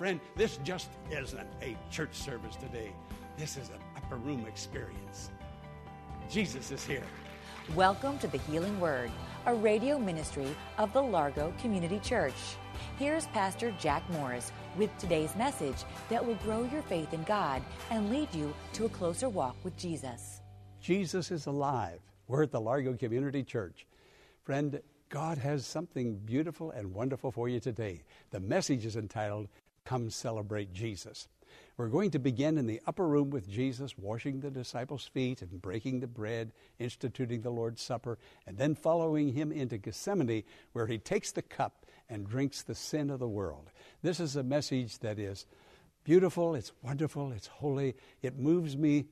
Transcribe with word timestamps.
Friend, 0.00 0.18
this 0.34 0.58
just 0.64 0.88
isn't 1.10 1.46
a 1.60 1.76
church 1.90 2.14
service 2.14 2.56
today. 2.56 2.90
This 3.36 3.58
is 3.58 3.68
an 3.68 3.80
upper 3.94 4.16
room 4.16 4.46
experience. 4.46 5.30
Jesus 6.30 6.70
is 6.70 6.86
here. 6.86 7.04
Welcome 7.74 8.18
to 8.20 8.26
the 8.26 8.38
Healing 8.38 8.80
Word, 8.80 9.10
a 9.44 9.52
radio 9.52 9.98
ministry 9.98 10.56
of 10.78 10.90
the 10.94 11.02
Largo 11.02 11.52
Community 11.60 11.98
Church. 11.98 12.56
Here's 12.98 13.26
Pastor 13.26 13.74
Jack 13.78 14.08
Morris 14.08 14.52
with 14.78 14.88
today's 14.96 15.36
message 15.36 15.84
that 16.08 16.26
will 16.26 16.36
grow 16.36 16.64
your 16.72 16.80
faith 16.80 17.12
in 17.12 17.22
God 17.24 17.60
and 17.90 18.08
lead 18.08 18.34
you 18.34 18.54
to 18.72 18.86
a 18.86 18.88
closer 18.88 19.28
walk 19.28 19.56
with 19.64 19.76
Jesus. 19.76 20.40
Jesus 20.80 21.30
is 21.30 21.44
alive. 21.44 22.00
We're 22.26 22.44
at 22.44 22.52
the 22.52 22.60
Largo 22.62 22.94
Community 22.94 23.42
Church. 23.42 23.86
Friend, 24.44 24.80
God 25.10 25.36
has 25.36 25.66
something 25.66 26.14
beautiful 26.24 26.70
and 26.70 26.94
wonderful 26.94 27.30
for 27.30 27.50
you 27.50 27.60
today. 27.60 28.00
The 28.30 28.40
message 28.40 28.86
is 28.86 28.96
entitled 28.96 29.48
Come 29.90 30.08
Celebrate 30.08 30.72
Jesus. 30.72 31.26
We're 31.76 31.88
going 31.88 32.12
to 32.12 32.20
begin 32.20 32.58
in 32.58 32.68
the 32.68 32.80
upper 32.86 33.08
room 33.08 33.28
with 33.30 33.50
Jesus, 33.50 33.98
washing 33.98 34.38
the 34.38 34.48
disciples' 34.48 35.10
feet 35.12 35.42
and 35.42 35.60
breaking 35.60 35.98
the 35.98 36.06
bread, 36.06 36.52
instituting 36.78 37.40
the 37.40 37.50
Lord's 37.50 37.82
Supper, 37.82 38.16
and 38.46 38.56
then 38.56 38.76
following 38.76 39.32
him 39.32 39.50
into 39.50 39.78
Gethsemane, 39.78 40.44
where 40.74 40.86
he 40.86 40.96
takes 40.96 41.32
the 41.32 41.42
cup 41.42 41.86
and 42.08 42.24
drinks 42.24 42.62
the 42.62 42.74
sin 42.76 43.10
of 43.10 43.18
the 43.18 43.26
world. 43.26 43.72
This 44.00 44.20
is 44.20 44.36
a 44.36 44.44
message 44.44 45.00
that 45.00 45.18
is 45.18 45.46
beautiful, 46.04 46.54
it's 46.54 46.70
wonderful, 46.82 47.32
it's 47.32 47.48
holy. 47.48 47.96
It 48.22 48.38
moves 48.38 48.76
me 48.76 49.06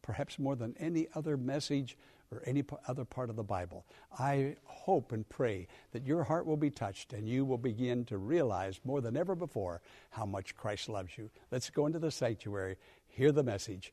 perhaps 0.00 0.38
more 0.38 0.56
than 0.56 0.74
any 0.78 1.08
other 1.14 1.36
message 1.36 1.98
or 2.32 2.42
any 2.46 2.64
other 2.88 3.04
part 3.04 3.30
of 3.30 3.36
the 3.36 3.42
Bible. 3.42 3.84
I 4.18 4.56
hope 4.64 5.12
and 5.12 5.28
pray 5.28 5.68
that 5.92 6.06
your 6.06 6.24
heart 6.24 6.46
will 6.46 6.56
be 6.56 6.70
touched 6.70 7.12
and 7.12 7.28
you 7.28 7.44
will 7.44 7.58
begin 7.58 8.04
to 8.06 8.18
realize 8.18 8.80
more 8.84 9.00
than 9.00 9.16
ever 9.16 9.34
before 9.34 9.80
how 10.10 10.26
much 10.26 10.56
Christ 10.56 10.88
loves 10.88 11.16
you. 11.16 11.30
Let's 11.50 11.70
go 11.70 11.86
into 11.86 11.98
the 11.98 12.10
sanctuary, 12.10 12.76
hear 13.08 13.32
the 13.32 13.42
message. 13.42 13.92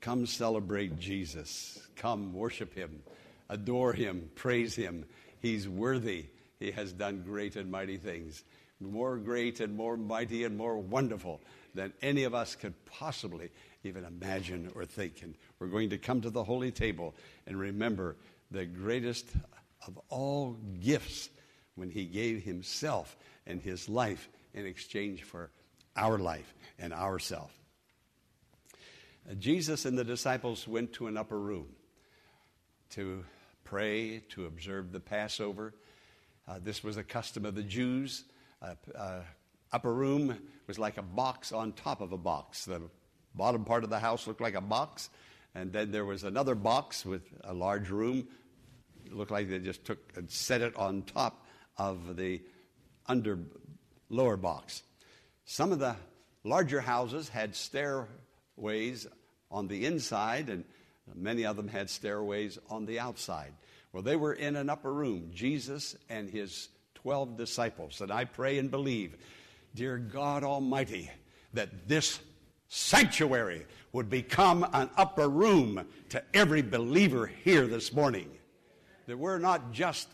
Come 0.00 0.26
celebrate 0.26 0.98
Jesus. 0.98 1.80
Come 1.96 2.34
worship 2.34 2.74
him, 2.74 3.02
adore 3.48 3.92
him, 3.92 4.30
praise 4.34 4.74
him. 4.74 5.06
He's 5.40 5.68
worthy. 5.68 6.26
He 6.58 6.70
has 6.72 6.92
done 6.92 7.22
great 7.24 7.56
and 7.56 7.70
mighty 7.70 7.96
things, 7.96 8.44
more 8.80 9.16
great 9.16 9.60
and 9.60 9.76
more 9.76 9.96
mighty 9.96 10.44
and 10.44 10.56
more 10.56 10.78
wonderful 10.78 11.40
than 11.74 11.92
any 12.02 12.24
of 12.24 12.34
us 12.34 12.54
could 12.54 12.74
possibly 12.86 13.50
even 13.84 14.04
imagine 14.04 14.70
or 14.74 14.84
think. 14.84 15.22
And 15.22 15.34
we're 15.58 15.68
going 15.68 15.90
to 15.90 15.98
come 15.98 16.20
to 16.22 16.30
the 16.30 16.44
holy 16.44 16.70
table 16.70 17.14
and 17.46 17.58
remember 17.58 18.16
the 18.50 18.64
greatest 18.64 19.26
of 19.86 19.98
all 20.08 20.56
gifts 20.82 21.28
when 21.74 21.90
he 21.90 22.04
gave 22.04 22.42
himself 22.42 23.16
and 23.46 23.60
his 23.60 23.88
life 23.88 24.28
in 24.54 24.66
exchange 24.66 25.22
for 25.22 25.50
our 25.96 26.18
life 26.18 26.54
and 26.78 26.92
ourself. 26.92 27.52
Jesus 29.38 29.86
and 29.86 29.96
the 29.96 30.04
disciples 30.04 30.68
went 30.68 30.92
to 30.94 31.06
an 31.06 31.16
upper 31.16 31.38
room 31.38 31.68
to 32.90 33.24
pray, 33.64 34.20
to 34.30 34.46
observe 34.46 34.92
the 34.92 35.00
Passover. 35.00 35.74
Uh, 36.46 36.58
this 36.62 36.84
was 36.84 36.96
a 36.96 37.02
custom 37.02 37.46
of 37.46 37.54
the 37.54 37.62
Jews. 37.62 38.24
Uh, 38.60 38.74
uh, 38.94 39.20
upper 39.72 39.92
room 39.92 40.38
was 40.66 40.78
like 40.78 40.98
a 40.98 41.02
box 41.02 41.52
on 41.52 41.72
top 41.72 42.00
of 42.00 42.12
a 42.12 42.18
box. 42.18 42.66
The 42.66 42.82
bottom 43.34 43.64
part 43.64 43.84
of 43.84 43.90
the 43.90 43.98
house 43.98 44.26
looked 44.26 44.40
like 44.40 44.54
a 44.54 44.60
box, 44.60 45.10
and 45.54 45.72
then 45.72 45.90
there 45.90 46.04
was 46.04 46.24
another 46.24 46.54
box 46.54 47.04
with 47.04 47.22
a 47.42 47.54
large 47.54 47.90
room. 47.90 48.26
It 49.04 49.12
looked 49.12 49.30
like 49.30 49.48
they 49.48 49.58
just 49.58 49.84
took 49.84 49.98
and 50.16 50.30
set 50.30 50.62
it 50.62 50.74
on 50.76 51.02
top 51.02 51.46
of 51.76 52.16
the 52.16 52.42
under 53.06 53.38
lower 54.08 54.36
box. 54.36 54.82
Some 55.44 55.72
of 55.72 55.78
the 55.78 55.96
larger 56.42 56.80
houses 56.80 57.28
had 57.28 57.54
stairways 57.54 59.06
on 59.50 59.68
the 59.68 59.86
inside, 59.86 60.48
and 60.48 60.64
many 61.14 61.44
of 61.44 61.56
them 61.56 61.68
had 61.68 61.90
stairways 61.90 62.58
on 62.70 62.86
the 62.86 63.00
outside. 63.00 63.52
Well, 63.92 64.02
they 64.02 64.16
were 64.16 64.32
in 64.32 64.56
an 64.56 64.70
upper 64.70 64.92
room, 64.92 65.30
Jesus 65.32 65.96
and 66.08 66.28
his 66.28 66.68
12 66.96 67.36
disciples. 67.36 68.00
And 68.00 68.10
I 68.10 68.24
pray 68.24 68.58
and 68.58 68.70
believe, 68.70 69.16
dear 69.74 69.98
God 69.98 70.42
Almighty, 70.42 71.10
that 71.52 71.86
this 71.86 72.18
sanctuary 72.68 73.66
would 73.92 74.10
become 74.10 74.66
an 74.72 74.90
upper 74.96 75.28
room 75.28 75.86
to 76.08 76.22
every 76.34 76.62
believer 76.62 77.26
here 77.26 77.66
this 77.66 77.92
morning. 77.92 78.28
That 79.06 79.18
we're 79.18 79.38
not 79.38 79.72
just 79.72 80.08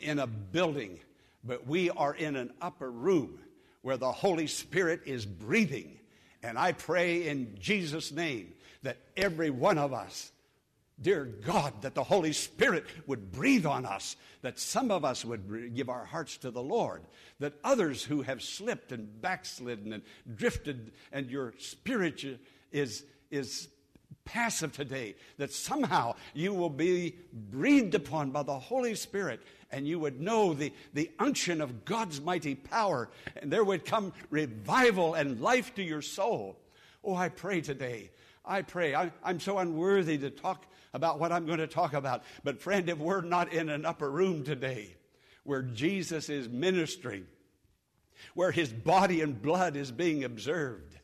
in 0.00 0.18
a 0.18 0.26
building, 0.26 0.98
but 1.44 1.66
we 1.66 1.90
are 1.90 2.14
in 2.14 2.36
an 2.36 2.52
upper 2.60 2.90
room 2.90 3.38
where 3.82 3.96
the 3.96 4.12
Holy 4.12 4.46
Spirit 4.46 5.00
is 5.06 5.24
breathing. 5.24 5.98
And 6.42 6.58
I 6.58 6.72
pray 6.72 7.28
in 7.28 7.56
Jesus' 7.60 8.12
name 8.12 8.52
that 8.82 8.98
every 9.16 9.50
one 9.50 9.78
of 9.78 9.92
us 9.92 10.32
Dear 11.02 11.24
God, 11.24 11.82
that 11.82 11.94
the 11.94 12.04
Holy 12.04 12.32
Spirit 12.32 12.86
would 13.06 13.32
breathe 13.32 13.66
on 13.66 13.84
us, 13.84 14.16
that 14.42 14.58
some 14.58 14.90
of 14.90 15.04
us 15.04 15.24
would 15.24 15.74
give 15.74 15.88
our 15.88 16.04
hearts 16.04 16.36
to 16.38 16.50
the 16.50 16.62
Lord, 16.62 17.02
that 17.40 17.54
others 17.64 18.04
who 18.04 18.22
have 18.22 18.42
slipped 18.42 18.92
and 18.92 19.20
backslidden 19.20 19.92
and 19.92 20.02
drifted, 20.34 20.92
and 21.12 21.30
your 21.30 21.54
spirit 21.58 22.24
is, 22.70 23.04
is 23.30 23.68
passive 24.24 24.72
today, 24.72 25.16
that 25.38 25.52
somehow 25.52 26.14
you 26.34 26.54
will 26.54 26.70
be 26.70 27.16
breathed 27.32 27.94
upon 27.94 28.30
by 28.30 28.42
the 28.42 28.58
Holy 28.58 28.94
Spirit 28.94 29.40
and 29.72 29.88
you 29.88 29.98
would 29.98 30.20
know 30.20 30.52
the, 30.52 30.72
the 30.92 31.10
unction 31.18 31.60
of 31.60 31.84
God's 31.84 32.20
mighty 32.20 32.54
power, 32.54 33.08
and 33.36 33.50
there 33.50 33.64
would 33.64 33.84
come 33.84 34.12
revival 34.30 35.14
and 35.14 35.40
life 35.40 35.74
to 35.76 35.82
your 35.82 36.02
soul. 36.02 36.58
Oh, 37.02 37.14
I 37.14 37.30
pray 37.30 37.62
today. 37.62 38.10
I 38.44 38.62
pray. 38.62 38.94
I, 38.94 39.12
I'm 39.22 39.40
so 39.40 39.58
unworthy 39.58 40.18
to 40.18 40.30
talk 40.30 40.66
about 40.94 41.18
what 41.18 41.32
I'm 41.32 41.46
going 41.46 41.58
to 41.58 41.66
talk 41.66 41.94
about. 41.94 42.22
But, 42.44 42.60
friend, 42.60 42.88
if 42.88 42.98
we're 42.98 43.22
not 43.22 43.52
in 43.52 43.68
an 43.68 43.86
upper 43.86 44.10
room 44.10 44.44
today 44.44 44.96
where 45.44 45.62
Jesus 45.62 46.28
is 46.28 46.48
ministering, 46.48 47.26
where 48.34 48.50
his 48.50 48.72
body 48.72 49.20
and 49.20 49.40
blood 49.40 49.76
is 49.76 49.90
being 49.90 50.24
observed, 50.24 50.96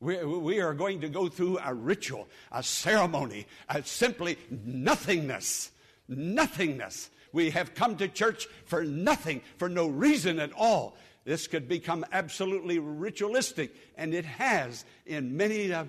we, 0.00 0.22
we 0.24 0.60
are 0.60 0.74
going 0.74 1.00
to 1.00 1.08
go 1.08 1.28
through 1.28 1.58
a 1.64 1.72
ritual, 1.72 2.28
a 2.52 2.62
ceremony, 2.62 3.46
a 3.68 3.82
simply 3.82 4.36
nothingness. 4.50 5.70
Nothingness. 6.08 7.10
We 7.32 7.50
have 7.50 7.74
come 7.74 7.96
to 7.96 8.08
church 8.08 8.46
for 8.66 8.84
nothing, 8.84 9.40
for 9.56 9.68
no 9.68 9.86
reason 9.88 10.38
at 10.38 10.52
all. 10.52 10.96
This 11.24 11.46
could 11.46 11.68
become 11.68 12.04
absolutely 12.12 12.78
ritualistic, 12.78 13.74
and 13.96 14.12
it 14.12 14.26
has 14.26 14.84
in 15.06 15.36
many 15.36 15.72
of 15.72 15.88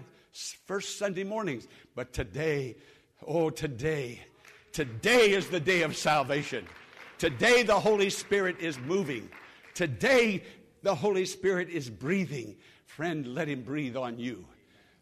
first 0.66 0.98
Sunday 0.98 1.24
mornings. 1.24 1.68
But 1.96 2.14
today, 2.14 2.76
Oh, 3.24 3.50
today, 3.50 4.22
today 4.72 5.32
is 5.32 5.48
the 5.48 5.60
day 5.60 5.82
of 5.82 5.96
salvation. 5.96 6.68
Today, 7.18 7.64
the 7.64 7.80
Holy 7.80 8.10
Spirit 8.10 8.60
is 8.60 8.78
moving. 8.80 9.30
Today, 9.74 10.44
the 10.84 10.94
Holy 10.94 11.26
Spirit 11.26 11.70
is 11.70 11.90
breathing. 11.90 12.58
Friend, 12.86 13.26
let 13.26 13.48
Him 13.48 13.64
breathe 13.64 13.96
on 13.96 14.20
you. 14.20 14.46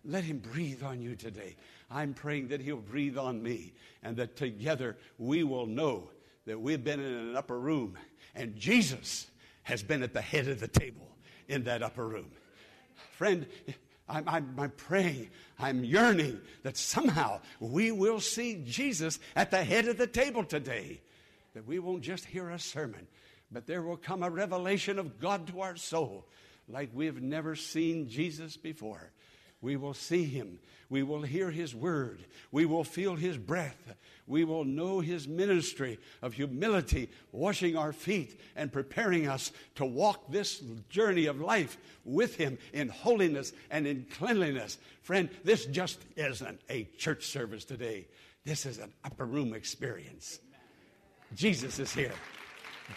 Let 0.05 0.23
Him 0.23 0.39
breathe 0.39 0.83
on 0.83 1.01
you 1.01 1.15
today. 1.15 1.57
I'm 1.89 2.13
praying 2.13 2.49
that 2.49 2.61
He'll 2.61 2.77
breathe 2.77 3.17
on 3.17 3.41
me 3.41 3.73
and 4.03 4.15
that 4.17 4.35
together 4.35 4.97
we 5.17 5.43
will 5.43 5.65
know 5.65 6.11
that 6.45 6.59
we've 6.59 6.83
been 6.83 6.99
in 6.99 7.13
an 7.13 7.35
upper 7.35 7.59
room 7.59 7.97
and 8.35 8.55
Jesus 8.55 9.27
has 9.63 9.81
been 9.83 10.03
at 10.03 10.13
the 10.13 10.21
head 10.21 10.47
of 10.47 10.59
the 10.59 10.67
table 10.67 11.17
in 11.47 11.63
that 11.63 11.83
upper 11.83 12.07
room. 12.07 12.31
Friend, 13.11 13.45
I'm, 14.07 14.27
I'm, 14.27 14.55
I'm, 14.57 14.71
praying, 14.71 15.29
I'm 15.57 15.83
yearning 15.83 16.39
that 16.63 16.77
somehow 16.77 17.39
we 17.59 17.91
will 17.91 18.19
see 18.19 18.63
Jesus 18.65 19.19
at 19.35 19.51
the 19.51 19.63
head 19.63 19.87
of 19.87 19.97
the 19.97 20.07
table 20.07 20.43
today. 20.43 21.01
That 21.53 21.67
we 21.67 21.79
won't 21.79 22.01
just 22.01 22.25
hear 22.25 22.49
a 22.49 22.59
sermon, 22.59 23.07
but 23.51 23.67
there 23.67 23.83
will 23.83 23.97
come 23.97 24.23
a 24.23 24.29
revelation 24.29 24.97
of 24.97 25.19
God 25.19 25.47
to 25.47 25.61
our 25.61 25.75
soul 25.75 26.25
like 26.67 26.89
we've 26.93 27.21
never 27.21 27.55
seen 27.55 28.09
Jesus 28.09 28.57
before. 28.57 29.11
We 29.63 29.77
will 29.77 29.93
see 29.93 30.25
him. 30.25 30.59
We 30.89 31.03
will 31.03 31.21
hear 31.21 31.49
his 31.49 31.73
word. 31.73 32.25
We 32.51 32.65
will 32.65 32.83
feel 32.83 33.15
his 33.15 33.37
breath. 33.37 33.95
We 34.27 34.43
will 34.43 34.65
know 34.65 34.99
his 34.99 35.25
ministry 35.25 35.99
of 36.21 36.33
humility, 36.33 37.09
washing 37.31 37.77
our 37.77 37.93
feet 37.93 38.39
and 38.57 38.73
preparing 38.73 39.27
us 39.27 39.53
to 39.75 39.85
walk 39.85 40.29
this 40.29 40.61
journey 40.89 41.27
of 41.27 41.39
life 41.39 41.77
with 42.03 42.35
him 42.35 42.57
in 42.73 42.89
holiness 42.89 43.53
and 43.71 43.87
in 43.87 44.05
cleanliness. 44.17 44.77
Friend, 45.01 45.29
this 45.45 45.65
just 45.65 45.99
isn't 46.17 46.59
a 46.69 46.83
church 46.97 47.25
service 47.27 47.63
today. 47.63 48.05
This 48.43 48.65
is 48.65 48.79
an 48.79 48.91
upper 49.05 49.25
room 49.25 49.53
experience. 49.53 50.39
Jesus 51.33 51.79
is 51.79 51.93
here. 51.93 52.13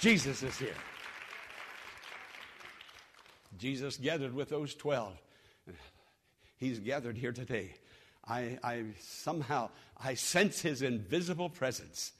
Jesus 0.01 0.43
is 0.43 0.59
here. 0.59 0.75
Jesus 3.57 3.97
gathered 3.97 4.35
with 4.35 4.49
those 4.49 4.75
12. 4.75 5.17
He's 6.57 6.79
gathered 6.79 7.17
here 7.17 7.33
today. 7.33 7.75
I, 8.27 8.59
I, 8.63 8.85
somehow 9.01 9.71
I 10.03 10.15
sense 10.15 10.61
his 10.61 10.83
invisible 10.83 11.49
presence. 11.49 12.13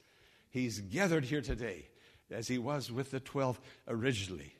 He's 0.49 0.79
gathered 0.79 1.25
here 1.25 1.41
today 1.41 1.87
as 2.31 2.47
he 2.47 2.57
was 2.57 2.91
with 2.91 3.11
the 3.11 3.19
12 3.19 3.59
originally. 3.87 4.53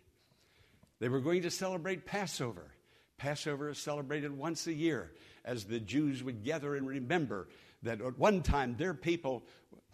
They 0.99 1.09
were 1.09 1.19
going 1.19 1.43
to 1.43 1.51
celebrate 1.51 2.05
Passover. 2.05 2.71
Passover 3.17 3.69
is 3.69 3.77
celebrated 3.77 4.37
once 4.37 4.67
a 4.67 4.73
year 4.73 5.11
as 5.45 5.63
the 5.63 5.79
Jews 5.79 6.23
would 6.23 6.43
gather 6.43 6.75
and 6.75 6.87
remember 6.87 7.47
that 7.83 8.01
at 8.01 8.17
one 8.17 8.41
time 8.41 8.75
their 8.77 8.93
people, 8.93 9.43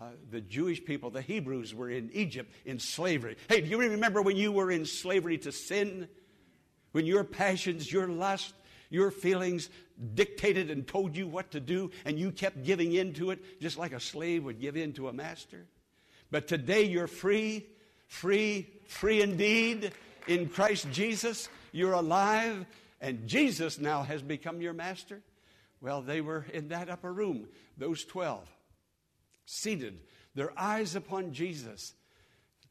uh, 0.02 0.10
the 0.32 0.42
Jewish 0.42 0.84
people, 0.84 1.10
the 1.10 1.22
Hebrews, 1.22 1.76
were 1.76 1.90
in 1.90 2.10
Egypt 2.14 2.52
in 2.66 2.80
slavery. 2.80 3.38
Hey, 3.48 3.62
do 3.62 3.68
you 3.68 3.78
remember 3.78 4.22
when 4.22 4.38
you 4.38 4.52
were 4.52 4.72
in 4.72 4.86
slavery 4.86 5.38
to 5.40 5.52
sin? 5.52 6.08
When 6.92 7.06
your 7.06 7.24
passions, 7.24 7.92
your 7.92 8.08
lust, 8.08 8.54
your 8.94 9.10
feelings 9.10 9.70
dictated 10.14 10.70
and 10.70 10.88
told 10.88 11.18
you 11.18 11.28
what 11.28 11.52
to 11.52 11.60
do, 11.60 11.90
and 12.06 12.20
you 12.20 12.32
kept 12.32 12.64
giving 12.64 12.94
in 12.94 13.14
to 13.16 13.32
it 13.32 13.60
just 13.60 13.78
like 13.78 13.92
a 13.92 14.00
slave 14.00 14.44
would 14.44 14.62
give 14.62 14.78
in 14.78 14.94
to 14.94 15.08
a 15.08 15.14
master? 15.14 15.66
But 16.30 16.48
today 16.48 16.84
you're 16.84 17.08
free, 17.08 17.66
free, 18.08 18.70
free 18.86 19.22
indeed 19.22 19.92
in 20.28 20.48
Christ 20.48 20.88
Jesus. 20.92 21.50
You're 21.72 21.94
alive, 21.94 22.66
and 23.02 23.28
Jesus 23.28 23.80
now 23.80 24.04
has 24.04 24.22
become 24.22 24.62
your 24.62 24.74
master. 24.74 25.22
Well, 25.82 26.04
they 26.04 26.22
were 26.22 26.46
in 26.54 26.70
that 26.70 26.90
upper 26.90 27.12
room, 27.12 27.48
those 27.78 28.06
12, 28.06 28.48
seated, 29.46 30.00
their 30.36 30.54
eyes 30.58 30.96
upon 30.96 31.34
Jesus, 31.34 31.94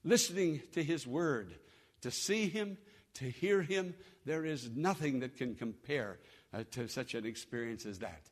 listening 0.04 0.62
to 0.72 0.82
his 0.82 1.06
word, 1.06 1.52
to 2.00 2.10
see 2.10 2.48
him, 2.48 2.78
to 3.14 3.24
hear 3.24 3.60
him. 3.60 3.94
There 4.24 4.44
is 4.44 4.70
nothing 4.74 5.20
that 5.20 5.36
can 5.36 5.54
compare 5.54 6.19
uh, 6.52 6.64
to 6.72 6.88
such 6.88 7.14
an 7.14 7.26
experience 7.26 7.86
as 7.86 7.98
that. 8.00 8.22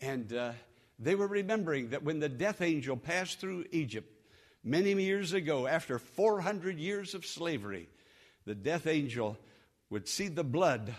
And 0.00 0.32
uh, 0.32 0.52
they 0.98 1.14
were 1.14 1.26
remembering 1.26 1.90
that 1.90 2.04
when 2.04 2.20
the 2.20 2.28
death 2.28 2.62
angel 2.62 2.96
passed 2.96 3.40
through 3.40 3.64
Egypt 3.72 4.10
many 4.62 4.92
years 4.92 5.32
ago, 5.32 5.66
after 5.66 5.98
400 5.98 6.78
years 6.78 7.14
of 7.14 7.26
slavery, 7.26 7.88
the 8.44 8.54
death 8.54 8.86
angel 8.86 9.36
would 9.90 10.08
see 10.08 10.28
the 10.28 10.44
blood 10.44 10.94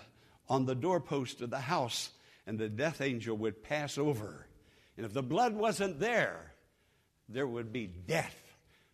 on 0.49 0.65
the 0.65 0.75
doorpost 0.75 1.41
of 1.41 1.49
the 1.49 1.59
house 1.59 2.11
and 2.45 2.59
the 2.59 2.69
death 2.69 3.01
angel 3.01 3.35
would 3.37 3.63
pass 3.63 3.97
over. 3.97 4.47
And 4.97 5.05
if 5.05 5.13
the 5.13 5.23
blood 5.23 5.55
wasn't 5.55 5.99
there, 5.99 6.53
there 7.27 7.47
would 7.47 7.73
be 7.73 7.87
death. 7.87 8.35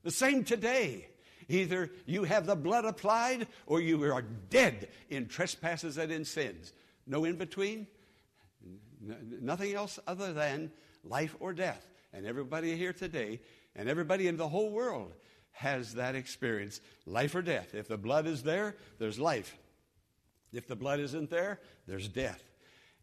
The 0.03 0.11
same 0.11 0.43
today. 0.43 1.07
Either 1.51 1.91
you 2.05 2.23
have 2.23 2.45
the 2.45 2.55
blood 2.55 2.85
applied 2.85 3.47
or 3.65 3.81
you 3.81 4.01
are 4.11 4.21
dead 4.21 4.87
in 5.09 5.27
trespasses 5.27 5.97
and 5.97 6.11
in 6.11 6.23
sins. 6.23 6.71
No 7.05 7.25
in 7.25 7.35
between. 7.35 7.87
Nothing 9.01 9.73
else 9.73 9.99
other 10.07 10.31
than 10.31 10.71
life 11.03 11.35
or 11.39 11.51
death. 11.53 11.85
And 12.13 12.25
everybody 12.25 12.77
here 12.77 12.93
today 12.93 13.41
and 13.75 13.89
everybody 13.89 14.27
in 14.27 14.37
the 14.37 14.47
whole 14.47 14.69
world 14.69 15.13
has 15.51 15.95
that 15.95 16.15
experience 16.15 16.79
life 17.05 17.35
or 17.35 17.41
death. 17.41 17.75
If 17.75 17.89
the 17.89 17.97
blood 17.97 18.27
is 18.27 18.43
there, 18.43 18.77
there's 18.97 19.19
life. 19.19 19.57
If 20.53 20.67
the 20.67 20.75
blood 20.77 21.01
isn't 21.01 21.29
there, 21.29 21.59
there's 21.85 22.07
death. 22.07 22.41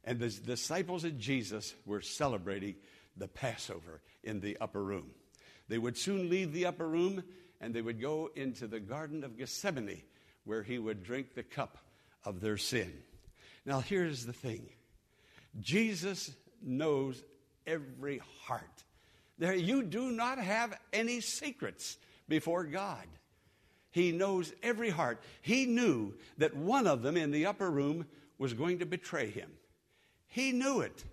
And 0.04 0.18
the 0.18 0.30
disciples 0.30 1.04
of 1.04 1.18
Jesus 1.18 1.74
were 1.84 2.00
celebrating 2.00 2.76
the 3.14 3.28
Passover 3.28 4.00
in 4.22 4.40
the 4.40 4.56
upper 4.58 4.82
room. 4.82 5.10
They 5.68 5.76
would 5.76 5.98
soon 5.98 6.30
leave 6.30 6.54
the 6.54 6.64
upper 6.64 6.88
room 6.88 7.24
and 7.60 7.74
they 7.74 7.82
would 7.82 8.00
go 8.00 8.30
into 8.34 8.66
the 8.66 8.80
Garden 8.80 9.24
of 9.24 9.36
Gethsemane 9.36 10.02
where 10.44 10.62
he 10.62 10.78
would 10.78 11.02
drink 11.02 11.34
the 11.34 11.42
cup 11.42 11.78
of 12.24 12.40
their 12.40 12.56
sin. 12.56 12.92
Now, 13.64 13.80
here's 13.80 14.24
the 14.24 14.32
thing 14.32 14.68
Jesus 15.60 16.30
knows 16.62 17.22
every 17.66 18.20
heart. 18.46 18.84
There, 19.38 19.54
you 19.54 19.82
do 19.82 20.10
not 20.10 20.38
have 20.38 20.76
any 20.92 21.20
secrets 21.20 21.96
before 22.28 22.64
God. 22.64 23.06
He 23.90 24.12
knows 24.12 24.52
every 24.62 24.90
heart. 24.90 25.22
He 25.40 25.66
knew 25.66 26.14
that 26.38 26.56
one 26.56 26.86
of 26.86 27.02
them 27.02 27.16
in 27.16 27.30
the 27.30 27.46
upper 27.46 27.70
room 27.70 28.06
was 28.38 28.54
going 28.54 28.80
to 28.80 28.86
betray 28.86 29.30
him. 29.30 29.50
He 30.28 30.52
knew 30.52 30.80
it. 30.80 31.04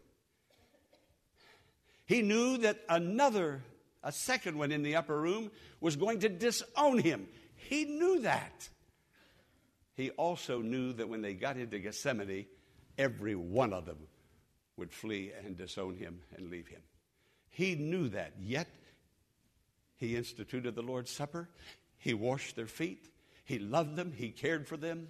He 2.06 2.22
knew 2.22 2.58
that 2.60 2.82
another, 2.88 3.64
a 4.06 4.12
second 4.14 4.58
one 4.58 4.72
in 4.72 4.84
the 4.84 4.96
upper 4.96 5.20
room, 5.20 5.52
was 5.82 5.98
going 5.98 6.20
to 6.20 6.30
disown 6.30 7.00
him. 7.00 7.28
He 7.56 7.84
knew 7.84 8.22
that. 8.22 8.70
He 9.96 10.12
also 10.12 10.62
knew 10.62 10.94
that 10.94 11.10
when 11.10 11.22
they 11.22 11.34
got 11.34 11.58
into 11.58 11.80
Gethsemane, 11.80 12.46
every 12.98 13.36
one 13.36 13.74
of 13.74 13.86
them 13.86 13.98
would 14.78 14.94
flee 14.94 15.34
and 15.44 15.58
disown 15.58 15.98
him 15.98 16.22
and 16.38 16.50
leave 16.50 16.68
him. 16.68 16.82
He 17.50 17.76
knew 17.76 18.08
that, 18.10 18.34
yet 18.40 18.68
he 19.98 20.16
instituted 20.16 20.76
the 20.76 20.82
Lord's 20.82 21.12
Supper. 21.12 21.50
He 21.98 22.14
washed 22.14 22.56
their 22.56 22.68
feet. 22.68 23.08
He 23.46 23.60
loved 23.60 23.96
them. 23.96 24.12
He 24.16 24.30
cared 24.30 24.68
for 24.68 24.78
them. 24.78 25.08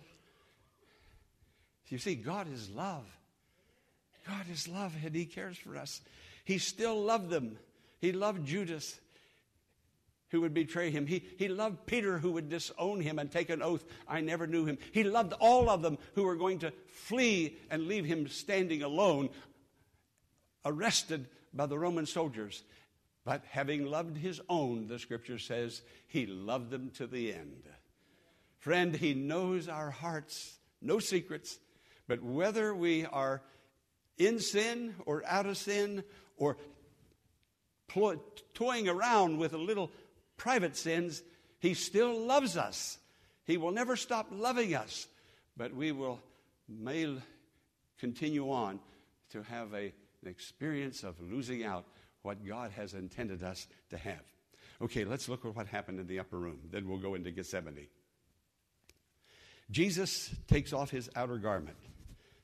You 1.88 1.98
see, 1.98 2.16
God 2.16 2.52
is 2.52 2.70
love. 2.70 3.06
God 4.28 4.46
is 4.52 4.68
love 4.68 4.94
and 5.04 5.16
He 5.16 5.26
cares 5.26 5.58
for 5.58 5.78
us. 5.78 6.02
He 6.44 6.58
still 6.58 7.02
loved 7.02 7.30
them. 7.30 7.58
He 8.06 8.12
loved 8.12 8.46
Judas 8.46 9.00
who 10.30 10.42
would 10.42 10.54
betray 10.54 10.92
him. 10.92 11.08
He, 11.08 11.24
he 11.40 11.48
loved 11.48 11.88
Peter 11.88 12.20
who 12.20 12.34
would 12.34 12.50
disown 12.50 13.02
him 13.02 13.18
and 13.18 13.32
take 13.32 13.50
an 13.50 13.64
oath, 13.64 13.84
I 14.08 14.22
never 14.22 14.46
knew 14.46 14.64
him. 14.66 14.78
He 14.92 15.04
loved 15.04 15.34
all 15.40 15.72
of 15.72 15.82
them 15.82 15.98
who 16.14 16.22
were 16.22 16.36
going 16.36 16.60
to 16.60 16.72
flee 16.86 17.58
and 17.72 17.88
leave 17.88 18.06
him 18.06 18.28
standing 18.28 18.84
alone, 18.84 19.30
arrested 20.64 21.28
by 21.52 21.66
the 21.66 21.80
Roman 21.80 22.06
soldiers. 22.06 22.64
But 23.24 23.44
having 23.50 23.88
loved 23.88 24.18
his 24.18 24.40
own, 24.50 24.86
the 24.86 25.00
scripture 25.00 25.40
says, 25.40 25.82
he 26.06 26.28
loved 26.28 26.70
them 26.70 26.92
to 26.98 27.08
the 27.08 27.34
end. 27.34 27.64
Friend, 28.60 28.96
he 28.96 29.16
knows 29.16 29.68
our 29.68 29.90
hearts, 29.90 30.60
no 30.80 31.00
secrets, 31.00 31.58
but 32.08 32.22
whether 32.22 32.76
we 32.76 33.04
are 33.08 33.42
in 34.20 34.40
sin 34.40 34.94
or 35.08 35.24
out 35.26 35.48
of 35.48 35.58
sin 35.58 36.04
or 36.38 36.58
toying 37.88 38.90
around 38.90 39.38
with 39.38 39.54
a 39.54 39.58
little 39.58 39.92
private 40.38 40.76
sins, 40.76 41.24
He 41.60 41.74
still 41.74 42.20
loves 42.20 42.58
us. 42.58 42.98
He 43.46 43.58
will 43.58 43.72
never 43.72 43.96
stop 43.96 44.28
loving 44.32 44.74
us, 44.74 45.08
but 45.56 45.74
we 45.74 45.92
will 45.92 46.20
may 46.68 47.16
continue 48.00 48.52
on 48.52 48.80
to 49.32 49.44
have 49.44 49.74
a, 49.74 49.94
an 50.22 50.28
experience 50.28 51.04
of 51.04 51.16
losing 51.22 51.64
out 51.64 51.86
what 52.24 52.46
God 52.46 52.72
has 52.72 52.94
intended 52.94 53.44
us 53.44 53.68
to 53.92 53.98
have. 53.98 54.22
Okay, 54.82 55.06
let's 55.06 55.30
look 55.30 55.46
at 55.46 55.56
what 55.56 55.68
happened 55.68 56.00
in 56.00 56.08
the 56.08 56.20
upper 56.20 56.38
room. 56.38 56.60
Then 56.72 56.88
we'll 56.88 56.98
go 56.98 57.16
into 57.16 57.32
Gethsemane. 57.32 57.88
Jesus 59.72 60.34
takes 60.48 60.74
off 60.74 60.92
his 60.92 61.10
outer 61.16 61.38
garment. 61.38 61.78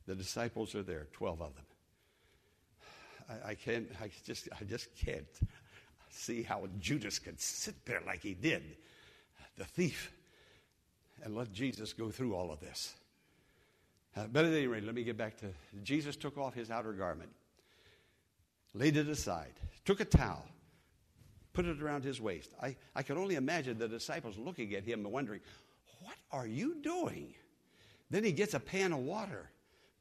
The 0.08 0.16
disciples 0.16 0.74
are 0.76 0.84
there, 0.84 1.08
12 1.14 1.42
of 1.42 1.56
them. 1.56 1.66
I, 3.32 3.50
I 3.52 3.56
can't, 3.56 3.88
I 4.02 4.10
just, 4.26 4.50
I 4.60 4.64
just 4.64 4.96
can't 4.96 5.28
see 6.10 6.44
how 6.44 6.68
Judas 6.80 7.20
could 7.20 7.40
sit 7.40 7.86
there 7.86 8.02
like 8.06 8.22
he 8.22 8.34
did, 8.34 8.64
the 9.58 9.66
thief, 9.66 10.12
and 11.24 11.36
let 11.36 11.52
Jesus 11.52 11.94
go 11.94 12.10
through 12.10 12.36
all 12.36 12.52
of 12.52 12.60
this. 12.60 12.96
Uh, 14.16 14.26
but 14.32 14.44
at 14.44 14.54
any 14.54 14.68
rate, 14.68 14.84
let 14.84 14.94
me 14.94 15.04
get 15.04 15.18
back 15.18 15.38
to 15.38 15.48
Jesus 15.84 16.16
took 16.16 16.38
off 16.38 16.54
his 16.54 16.70
outer 16.70 16.92
garment, 16.92 17.30
laid 18.74 18.98
it 18.98 19.08
aside, 19.08 19.54
took 19.86 20.02
a 20.02 20.06
towel, 20.06 20.46
put 21.54 21.66
it 21.66 21.82
around 21.82 22.04
his 22.04 22.20
waist. 22.20 22.52
I, 22.62 22.76
I 22.96 23.04
could 23.04 23.18
only 23.18 23.36
imagine 23.36 23.78
the 23.78 23.88
disciples 23.88 24.38
looking 24.38 24.74
at 24.74 24.84
him 24.84 25.06
and 25.06 25.12
wondering, 25.12 25.40
What 26.02 26.16
are 26.32 26.48
you 26.48 26.76
doing? 26.82 27.34
Then 28.10 28.26
he 28.26 28.34
gets 28.34 28.54
a 28.54 28.60
pan 28.60 28.92
of 28.92 29.00
water, 29.00 29.50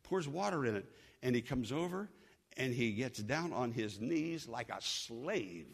pours 0.02 0.26
water 0.26 0.66
in 0.66 0.75
it, 0.75 0.87
and 1.22 1.37
he 1.37 1.42
comes 1.42 1.70
over 1.70 2.08
and 2.57 2.75
he 2.75 2.92
gets 2.92 3.19
down 3.19 3.52
on 3.52 3.73
his 3.73 4.00
knees 4.00 4.49
like 4.49 4.71
a 4.71 4.80
slave. 4.80 5.66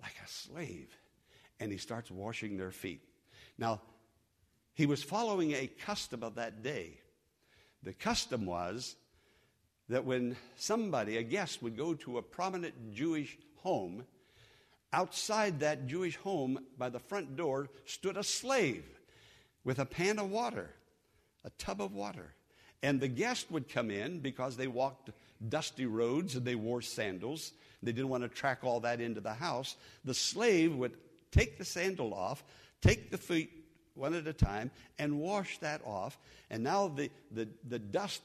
Like 0.00 0.16
a 0.24 0.28
slave. 0.28 0.96
And 1.60 1.70
he 1.70 1.78
starts 1.78 2.10
washing 2.10 2.56
their 2.56 2.70
feet. 2.70 3.02
Now, 3.58 3.80
he 4.74 4.86
was 4.86 5.02
following 5.02 5.52
a 5.52 5.66
custom 5.66 6.22
of 6.22 6.34
that 6.34 6.62
day. 6.62 6.98
The 7.82 7.92
custom 7.92 8.46
was 8.46 8.96
that 9.88 10.04
when 10.04 10.36
somebody, 10.56 11.16
a 11.18 11.22
guest, 11.22 11.62
would 11.62 11.76
go 11.76 11.94
to 11.94 12.18
a 12.18 12.22
prominent 12.22 12.92
Jewish 12.92 13.38
home, 13.56 14.04
outside 14.92 15.60
that 15.60 15.86
Jewish 15.86 16.16
home 16.16 16.58
by 16.78 16.88
the 16.88 16.98
front 16.98 17.36
door 17.36 17.68
stood 17.84 18.16
a 18.16 18.24
slave 18.24 18.84
with 19.64 19.78
a 19.78 19.86
pan 19.86 20.18
of 20.18 20.30
water, 20.30 20.70
a 21.44 21.50
tub 21.50 21.80
of 21.80 21.92
water. 21.92 22.34
And 22.82 23.00
the 23.00 23.08
guest 23.08 23.50
would 23.50 23.68
come 23.68 23.90
in 23.90 24.20
because 24.20 24.56
they 24.56 24.66
walked 24.66 25.10
dusty 25.48 25.86
roads 25.86 26.34
and 26.34 26.44
they 26.44 26.54
wore 26.54 26.82
sandals. 26.82 27.52
They 27.82 27.92
didn't 27.92 28.08
want 28.08 28.22
to 28.22 28.28
track 28.28 28.60
all 28.62 28.80
that 28.80 29.00
into 29.00 29.20
the 29.20 29.34
house. 29.34 29.76
The 30.04 30.14
slave 30.14 30.74
would 30.74 30.96
take 31.30 31.58
the 31.58 31.64
sandal 31.64 32.14
off, 32.14 32.44
take 32.80 33.10
the 33.10 33.18
feet 33.18 33.50
one 33.94 34.14
at 34.14 34.26
a 34.26 34.32
time, 34.32 34.70
and 34.98 35.20
wash 35.20 35.58
that 35.58 35.80
off. 35.84 36.18
And 36.50 36.62
now 36.62 36.88
the, 36.88 37.10
the, 37.30 37.48
the 37.68 37.78
dust 37.78 38.22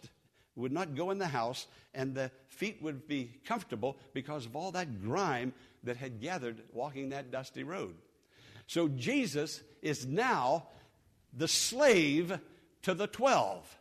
would 0.55 0.71
not 0.71 0.95
go 0.95 1.11
in 1.11 1.19
the 1.19 1.27
house, 1.27 1.67
and 1.93 2.13
the 2.13 2.31
feet 2.47 2.81
would 2.81 3.07
be 3.07 3.31
comfortable 3.45 3.97
because 4.13 4.45
of 4.45 4.55
all 4.55 4.71
that 4.71 5.01
grime 5.01 5.53
that 5.83 5.97
had 5.97 6.21
gathered 6.21 6.61
walking 6.73 7.09
that 7.09 7.31
dusty 7.31 7.63
road. 7.63 7.95
So 8.67 8.87
Jesus 8.87 9.61
is 9.81 10.05
now 10.05 10.67
the 11.33 11.47
slave 11.47 12.39
to 12.81 12.93
the 12.93 13.07
twelve. 13.07 13.78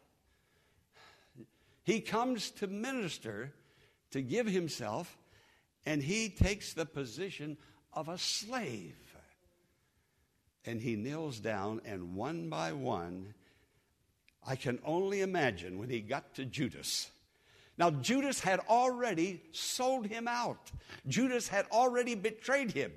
He 1.89 2.01
comes 2.01 2.51
to 2.51 2.67
minister, 2.67 3.55
to 4.11 4.21
give 4.21 4.47
himself, 4.47 5.17
and 5.87 6.03
he 6.03 6.29
takes 6.29 6.75
the 6.75 6.85
position 6.85 7.57
of 7.95 8.11
a 8.11 8.19
slave. 8.19 8.95
And 10.67 10.83
he 10.83 10.97
kneels 10.97 11.41
down, 11.41 11.81
and 11.87 12.15
one 12.15 12.51
by 12.51 12.75
one, 12.75 13.33
I 14.47 14.55
can 14.55 14.81
only 14.85 15.23
imagine 15.23 15.79
when 15.79 15.89
he 15.89 16.01
got 16.01 16.35
to 16.35 16.45
Judas. 16.45 17.11
Now, 17.79 17.91
Judas 17.91 18.39
had 18.39 18.61
already 18.69 19.41
sold 19.53 20.05
him 20.09 20.29
out. 20.29 20.71
Judas 21.07 21.49
had 21.49 21.65
already 21.73 22.15
betrayed 22.15 22.73
him. 22.73 22.93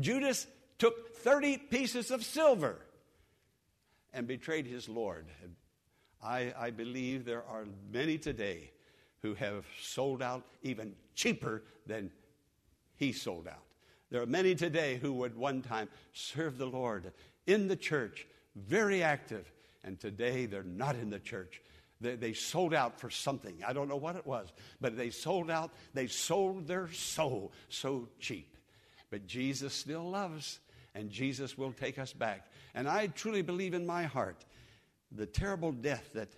Judas 0.00 0.48
took 0.80 1.14
30 1.18 1.58
pieces 1.58 2.10
of 2.10 2.24
silver 2.24 2.80
and 4.12 4.26
betrayed 4.26 4.66
his 4.66 4.88
Lord. 4.88 5.26
I, 6.24 6.54
I 6.58 6.70
believe 6.70 7.24
there 7.24 7.44
are 7.48 7.66
many 7.92 8.16
today 8.16 8.70
who 9.20 9.34
have 9.34 9.66
sold 9.80 10.22
out 10.22 10.44
even 10.62 10.94
cheaper 11.14 11.62
than 11.86 12.10
he 12.96 13.12
sold 13.12 13.46
out. 13.46 13.62
There 14.10 14.22
are 14.22 14.26
many 14.26 14.54
today 14.54 14.96
who 14.96 15.12
would 15.14 15.36
one 15.36 15.60
time 15.60 15.88
serve 16.12 16.56
the 16.56 16.66
Lord 16.66 17.12
in 17.46 17.68
the 17.68 17.76
church, 17.76 18.26
very 18.56 19.02
active, 19.02 19.50
and 19.82 20.00
today 20.00 20.46
they're 20.46 20.62
not 20.62 20.96
in 20.96 21.10
the 21.10 21.18
church. 21.18 21.60
They, 22.00 22.16
they, 22.16 22.32
sold 22.32 22.74
out 22.74 22.98
for 22.98 23.10
something. 23.10 23.62
I 23.66 23.72
don't 23.72 23.88
know 23.88 23.96
what 23.96 24.16
it 24.16 24.26
was, 24.26 24.52
but 24.80 24.96
they 24.96 25.10
sold 25.10 25.50
out. 25.50 25.70
They 25.92 26.06
sold 26.06 26.66
their 26.66 26.90
soul 26.92 27.52
so 27.68 28.08
cheap. 28.18 28.56
But 29.10 29.26
Jesus 29.26 29.74
still 29.74 30.10
loves, 30.10 30.60
and 30.94 31.10
Jesus 31.10 31.56
will 31.56 31.72
take 31.72 31.98
us 31.98 32.12
back. 32.12 32.46
And 32.74 32.88
I 32.88 33.08
truly 33.08 33.42
believe 33.42 33.74
in 33.74 33.86
my 33.86 34.04
heart 34.04 34.44
the 35.14 35.26
terrible 35.26 35.72
death 35.72 36.10
that, 36.14 36.28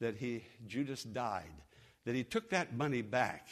that 0.00 0.16
he, 0.16 0.44
Judas 0.66 1.02
died, 1.02 1.44
that 2.04 2.14
he 2.14 2.24
took 2.24 2.50
that 2.50 2.74
money 2.74 3.02
back. 3.02 3.48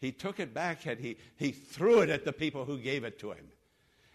He 0.00 0.12
took 0.12 0.40
it 0.40 0.54
back 0.54 0.86
and 0.86 0.98
he, 0.98 1.16
he 1.36 1.50
threw 1.50 2.00
it 2.00 2.10
at 2.10 2.24
the 2.24 2.32
people 2.32 2.64
who 2.64 2.78
gave 2.78 3.04
it 3.04 3.18
to 3.20 3.32
him. 3.32 3.46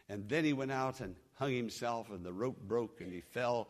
And 0.10 0.28
then 0.30 0.44
he 0.44 0.54
went 0.54 0.72
out 0.72 1.00
and 1.00 1.16
hung 1.36 1.52
himself, 1.52 2.10
and 2.10 2.24
the 2.24 2.32
rope 2.32 2.60
broke 2.68 3.02
and 3.02 3.12
he 3.12 3.22
fell. 3.22 3.70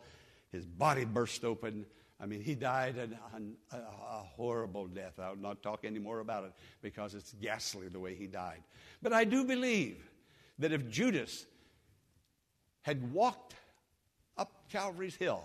His 0.52 0.66
body 0.66 1.04
burst 1.04 1.44
open. 1.44 1.86
I 2.20 2.26
mean, 2.26 2.42
he 2.42 2.54
died 2.54 2.96
an, 2.96 3.18
an, 3.34 3.54
a, 3.72 3.76
a 3.76 4.24
horrible 4.36 4.86
death. 4.86 5.18
I'll 5.18 5.36
not 5.36 5.62
talk 5.62 5.84
any 5.84 5.98
more 5.98 6.20
about 6.20 6.44
it 6.44 6.52
because 6.82 7.14
it's 7.14 7.32
ghastly 7.34 7.88
the 7.88 7.98
way 7.98 8.14
he 8.14 8.26
died. 8.26 8.62
But 9.02 9.12
I 9.12 9.24
do 9.24 9.44
believe 9.44 10.08
that 10.58 10.72
if 10.72 10.88
Judas 10.88 11.44
had 12.82 13.12
walked 13.12 13.54
up 14.38 14.52
Calvary's 14.70 15.16
Hill 15.16 15.42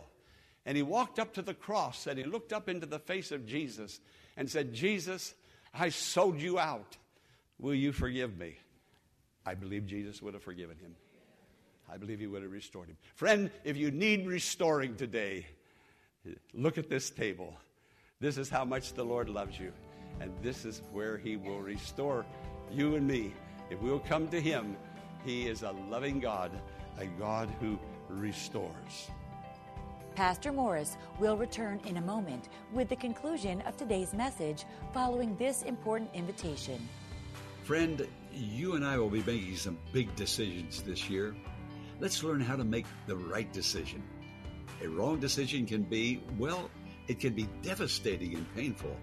and 0.66 0.78
he 0.78 0.84
walked 0.84 1.20
up 1.20 1.34
to 1.34 1.42
the 1.42 1.54
cross 1.54 2.08
and 2.08 2.18
he 2.18 2.26
looked 2.26 2.54
up 2.54 2.70
into 2.70 2.86
the 2.86 3.00
face 3.00 3.32
of 3.32 3.46
Jesus 3.46 4.00
and 4.38 4.50
said, 4.50 4.74
Jesus, 4.74 5.34
I 5.74 5.90
sold 5.90 6.40
you 6.40 6.60
out. 6.60 6.98
Will 7.60 7.76
you 7.76 7.92
forgive 7.92 8.38
me? 8.38 8.56
I 9.46 9.56
believe 9.56 9.86
Jesus 9.86 10.22
would 10.22 10.34
have 10.34 10.44
forgiven 10.44 10.78
him. 10.78 10.96
I 11.92 11.98
believe 11.98 12.20
he 12.20 12.28
would 12.28 12.44
have 12.44 12.52
restored 12.52 12.88
him. 12.88 12.98
Friend, 13.16 13.52
if 13.64 13.76
you 13.76 13.92
need 13.92 14.28
restoring 14.28 14.96
today, 14.96 15.46
look 16.54 16.78
at 16.78 16.90
this 16.90 17.10
table. 17.10 17.56
This 18.20 18.38
is 18.38 18.50
how 18.50 18.64
much 18.64 18.94
the 18.94 19.04
Lord 19.04 19.30
loves 19.30 19.60
you. 19.60 19.74
And 20.20 20.32
this 20.44 20.66
is 20.66 20.82
where 20.92 21.18
he 21.18 21.38
will 21.38 21.60
restore 21.60 22.26
you 22.72 22.96
and 22.96 23.08
me. 23.08 23.34
If 23.70 23.82
we'll 23.82 24.00
come 24.00 24.28
to 24.30 24.40
him, 24.40 24.78
he 25.26 25.48
is 25.48 25.64
a 25.64 25.72
loving 25.90 26.20
God, 26.20 26.52
a 27.00 27.06
God 27.06 27.50
who 27.60 27.80
restores. 28.10 29.10
Pastor 30.22 30.52
Morris 30.52 30.98
will 31.18 31.36
return 31.36 31.82
in 31.88 31.98
a 31.98 32.02
moment 32.02 32.50
with 32.74 32.90
the 32.90 32.96
conclusion 32.96 33.60
of 33.62 33.76
today's 33.76 34.14
message 34.14 34.66
following 34.94 35.36
this 35.38 35.64
important 35.64 36.12
invitation. 36.14 36.88
Friend, 37.64 38.08
you 38.32 38.76
and 38.76 38.86
I 38.86 39.00
will 39.00 39.10
be 39.10 39.24
making 39.24 39.56
some 39.56 39.80
big 39.92 40.16
decisions 40.16 40.84
this 40.84 41.10
year. 41.10 41.36
Let's 42.00 42.24
learn 42.24 42.40
how 42.40 42.56
to 42.56 42.64
make 42.64 42.86
the 43.08 43.16
right 43.16 43.52
decision. 43.52 44.04
A 44.84 44.88
wrong 44.90 45.20
decision 45.20 45.66
can 45.66 45.82
be, 45.82 46.22
well, 46.38 46.70
it 47.08 47.20
can 47.20 47.34
be 47.34 47.50
devastating 47.64 48.36
and 48.36 48.46
painful. 48.54 48.96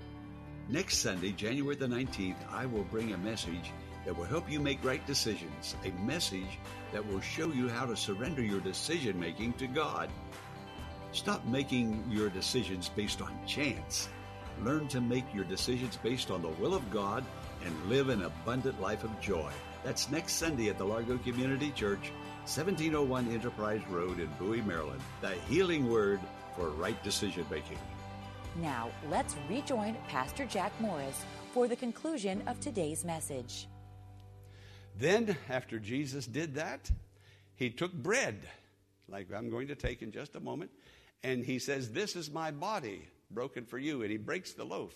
Next 0.69 0.99
Sunday, 0.99 1.33
January 1.33 1.75
the 1.75 1.89
19th, 1.89 2.37
I 2.49 2.65
will 2.67 2.85
bring 2.85 3.13
a 3.13 3.19
message 3.19 3.73
that 4.05 4.17
will 4.17 4.25
help 4.25 4.49
you 4.49 4.61
make 4.61 4.85
right 4.85 5.05
decisions, 5.05 5.75
a 5.85 5.91
message 6.05 6.61
that 6.93 7.05
will 7.05 7.21
show 7.21 7.49
you 7.49 7.69
how 7.69 7.87
to 7.87 7.97
surrender 7.97 8.41
your 8.41 8.61
decision 8.61 9.19
making 9.19 9.55
to 9.55 9.67
God. 9.67 10.11
Stop 11.13 11.45
making 11.47 12.05
your 12.11 12.29
decisions 12.29 12.89
based 12.91 13.23
on 13.23 13.39
chance. 13.47 14.09
Learn 14.63 14.89
to 14.89 15.01
make 15.01 15.25
your 15.35 15.45
decisions 15.45 15.97
based 15.97 16.31
on 16.31 16.43
the 16.43 16.49
will 16.49 16.75
of 16.75 16.91
God 16.91 17.25
and 17.65 17.89
live 17.89 18.09
an 18.09 18.23
abundant 18.23 18.81
life 18.81 19.05
of 19.05 19.21
joy. 19.21 19.51
That's 19.85 20.11
next 20.11 20.35
Sunday 20.35 20.69
at 20.69 20.79
the 20.79 20.85
Largo 20.85 21.19
Community 21.19 21.71
Church, 21.71 22.13
1701 22.45 23.33
Enterprise 23.33 23.81
Road 23.89 24.19
in 24.19 24.29
Bowie, 24.39 24.63
Maryland. 24.63 25.01
The 25.21 25.31
healing 25.49 25.89
word 25.89 26.21
for 26.57 26.69
right 26.71 27.03
decision 27.03 27.47
making. 27.51 27.79
Now, 28.57 28.91
let's 29.09 29.37
rejoin 29.49 29.97
Pastor 30.09 30.45
Jack 30.45 30.73
Morris 30.81 31.25
for 31.53 31.69
the 31.69 31.77
conclusion 31.77 32.43
of 32.47 32.59
today's 32.61 33.05
message. 33.05 33.69
Then, 34.97 35.37
after 35.49 35.79
Jesus 35.79 36.27
did 36.27 36.57
that, 36.57 36.91
he 37.55 37.71
took 37.71 37.93
bread, 37.93 38.41
like 39.09 39.33
I'm 39.33 39.51
going 39.51 39.69
to 39.69 39.75
take 39.75 40.03
in 40.03 40.13
just 40.13 40.37
a 40.37 40.41
moment, 40.41 40.71
and 41.23 41.45
he 41.45 41.59
says, 41.59 41.91
This 41.91 42.17
is 42.17 42.31
my 42.31 42.51
body 42.51 43.09
broken 43.31 43.65
for 43.65 43.79
you. 43.79 44.03
And 44.03 44.11
he 44.11 44.17
breaks 44.17 44.53
the 44.53 44.65
loaf. 44.65 44.95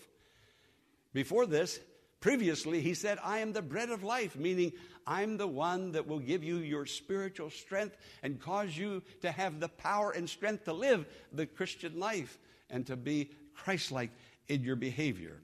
Before 1.13 1.47
this, 1.47 1.79
previously, 2.21 2.81
he 2.81 2.95
said, 2.95 3.19
I 3.23 3.39
am 3.39 3.53
the 3.53 3.63
bread 3.63 3.91
of 3.91 4.03
life, 4.03 4.37
meaning 4.37 4.73
I'm 5.07 5.37
the 5.37 5.47
one 5.47 5.93
that 5.93 6.07
will 6.07 6.21
give 6.21 6.43
you 6.43 6.59
your 6.59 6.87
spiritual 6.87 7.51
strength 7.51 7.97
and 8.23 8.41
cause 8.41 8.77
you 8.77 9.03
to 9.21 9.31
have 9.31 9.61
the 9.61 9.69
power 9.69 10.13
and 10.13 10.29
strength 10.29 10.65
to 10.65 10.73
live 10.73 11.07
the 11.33 11.47
Christian 11.47 11.99
life 11.99 12.39
and 12.71 12.87
to 12.87 12.97
be 12.97 13.31
Christ 13.55 13.93
like 13.93 14.11
in 14.49 14.63
your 14.63 14.77
behavior. 14.77 15.41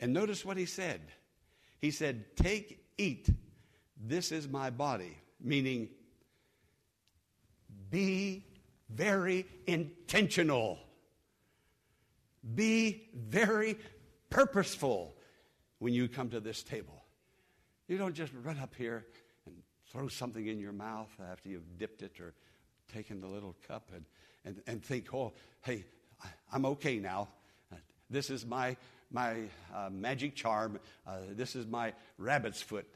And 0.00 0.12
notice 0.12 0.44
what 0.44 0.56
he 0.56 0.66
said. 0.66 1.00
He 1.80 1.90
said, 1.90 2.36
Take, 2.36 2.84
eat. 2.98 3.28
This 4.04 4.32
is 4.32 4.48
my 4.48 4.70
body, 4.70 5.16
meaning 5.40 5.88
be 7.92 8.44
very 8.90 9.46
intentional. 9.68 10.80
Be 12.54 13.08
very 13.14 13.78
purposeful 14.30 15.14
when 15.78 15.92
you 15.92 16.08
come 16.08 16.30
to 16.30 16.40
this 16.40 16.64
table. 16.64 17.04
You 17.86 17.98
don't 17.98 18.14
just 18.14 18.32
run 18.42 18.58
up 18.58 18.74
here 18.74 19.06
and 19.46 19.54
throw 19.92 20.08
something 20.08 20.46
in 20.46 20.58
your 20.58 20.72
mouth 20.72 21.10
after 21.30 21.48
you've 21.48 21.78
dipped 21.78 22.02
it 22.02 22.18
or 22.18 22.34
taken 22.92 23.20
the 23.20 23.28
little 23.28 23.54
cup 23.68 23.90
and, 23.94 24.04
and, 24.44 24.62
and 24.66 24.82
think, 24.82 25.12
oh, 25.14 25.32
hey, 25.60 25.84
I'm 26.52 26.64
okay 26.66 26.98
now. 26.98 27.28
This 28.08 28.30
is 28.30 28.44
my, 28.44 28.76
my 29.10 29.36
uh, 29.74 29.90
magic 29.90 30.34
charm. 30.34 30.80
Uh, 31.06 31.18
this 31.30 31.54
is 31.54 31.66
my 31.66 31.92
rabbit's 32.18 32.60
foot. 32.60 32.86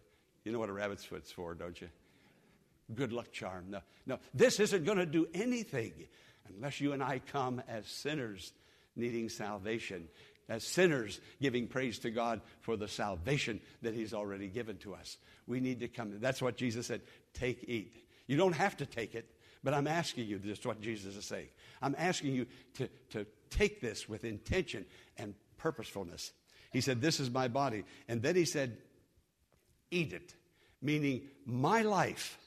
You 0.44 0.52
know 0.52 0.58
what 0.58 0.68
a 0.68 0.72
rabbit's 0.72 1.04
foot's 1.04 1.30
for, 1.30 1.54
don't 1.54 1.80
you? 1.80 1.88
Good 2.94 3.12
luck 3.12 3.32
charm. 3.32 3.66
No, 3.70 3.80
no, 4.06 4.18
this 4.34 4.60
isn't 4.60 4.84
going 4.84 4.98
to 4.98 5.06
do 5.06 5.26
anything 5.34 5.92
unless 6.54 6.80
you 6.80 6.92
and 6.92 7.02
I 7.02 7.20
come 7.20 7.62
as 7.68 7.86
sinners 7.86 8.52
needing 8.94 9.28
salvation, 9.28 10.08
as 10.48 10.64
sinners 10.64 11.20
giving 11.40 11.66
praise 11.66 11.98
to 12.00 12.10
God 12.10 12.40
for 12.60 12.76
the 12.76 12.88
salvation 12.88 13.60
that 13.82 13.94
He's 13.94 14.14
already 14.14 14.48
given 14.48 14.76
to 14.78 14.94
us. 14.94 15.16
We 15.46 15.60
need 15.60 15.80
to 15.80 15.88
come. 15.88 16.18
That's 16.20 16.42
what 16.42 16.56
Jesus 16.56 16.86
said 16.86 17.02
take, 17.34 17.64
eat. 17.68 17.96
You 18.26 18.36
don't 18.36 18.54
have 18.54 18.76
to 18.78 18.86
take 18.86 19.14
it, 19.14 19.30
but 19.62 19.74
I'm 19.74 19.86
asking 19.86 20.26
you, 20.26 20.38
this 20.38 20.58
is 20.60 20.66
what 20.66 20.80
Jesus 20.80 21.16
is 21.16 21.24
saying. 21.24 21.48
I'm 21.82 21.94
asking 21.98 22.34
you 22.34 22.46
to, 22.74 22.88
to 23.10 23.26
take 23.50 23.80
this 23.80 24.08
with 24.08 24.24
intention 24.24 24.86
and 25.16 25.34
purposefulness. 25.58 26.32
He 26.72 26.80
said, 26.80 27.00
This 27.00 27.20
is 27.20 27.30
my 27.30 27.48
body. 27.48 27.84
And 28.08 28.22
then 28.22 28.36
he 28.36 28.44
said, 28.44 28.76
Eat 29.90 30.12
it, 30.12 30.34
meaning 30.82 31.22
my 31.44 31.82
life 31.82 32.38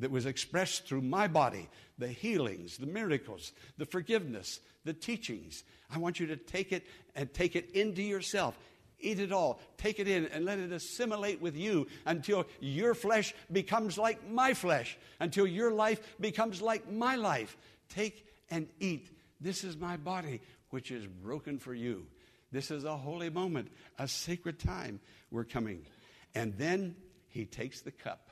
that 0.00 0.10
was 0.10 0.26
expressed 0.26 0.86
through 0.86 1.02
my 1.02 1.26
body, 1.26 1.68
the 1.98 2.08
healings, 2.08 2.78
the 2.78 2.86
miracles, 2.86 3.52
the 3.76 3.84
forgiveness, 3.84 4.60
the 4.84 4.92
teachings. 4.92 5.64
I 5.90 5.98
want 5.98 6.20
you 6.20 6.26
to 6.28 6.36
take 6.36 6.72
it 6.72 6.86
and 7.14 7.32
take 7.32 7.56
it 7.56 7.70
into 7.72 8.02
yourself. 8.02 8.58
Eat 9.00 9.20
it 9.20 9.32
all. 9.32 9.60
Take 9.76 10.00
it 10.00 10.08
in 10.08 10.26
and 10.26 10.44
let 10.44 10.58
it 10.58 10.72
assimilate 10.72 11.40
with 11.40 11.56
you 11.56 11.86
until 12.04 12.46
your 12.60 12.94
flesh 12.94 13.32
becomes 13.50 13.96
like 13.96 14.28
my 14.28 14.54
flesh, 14.54 14.98
until 15.20 15.46
your 15.46 15.72
life 15.72 16.00
becomes 16.20 16.60
like 16.60 16.90
my 16.90 17.14
life. 17.14 17.56
Take 17.88 18.26
and 18.50 18.68
eat. 18.80 19.10
This 19.40 19.62
is 19.62 19.76
my 19.76 19.96
body, 19.96 20.40
which 20.70 20.90
is 20.90 21.06
broken 21.06 21.58
for 21.58 21.74
you. 21.74 22.06
This 22.50 22.70
is 22.70 22.84
a 22.84 22.96
holy 22.96 23.30
moment, 23.30 23.68
a 23.98 24.08
sacred 24.08 24.58
time. 24.58 25.00
We're 25.30 25.44
coming. 25.44 25.86
And 26.34 26.56
then 26.56 26.96
he 27.28 27.44
takes 27.44 27.82
the 27.82 27.92
cup. 27.92 28.30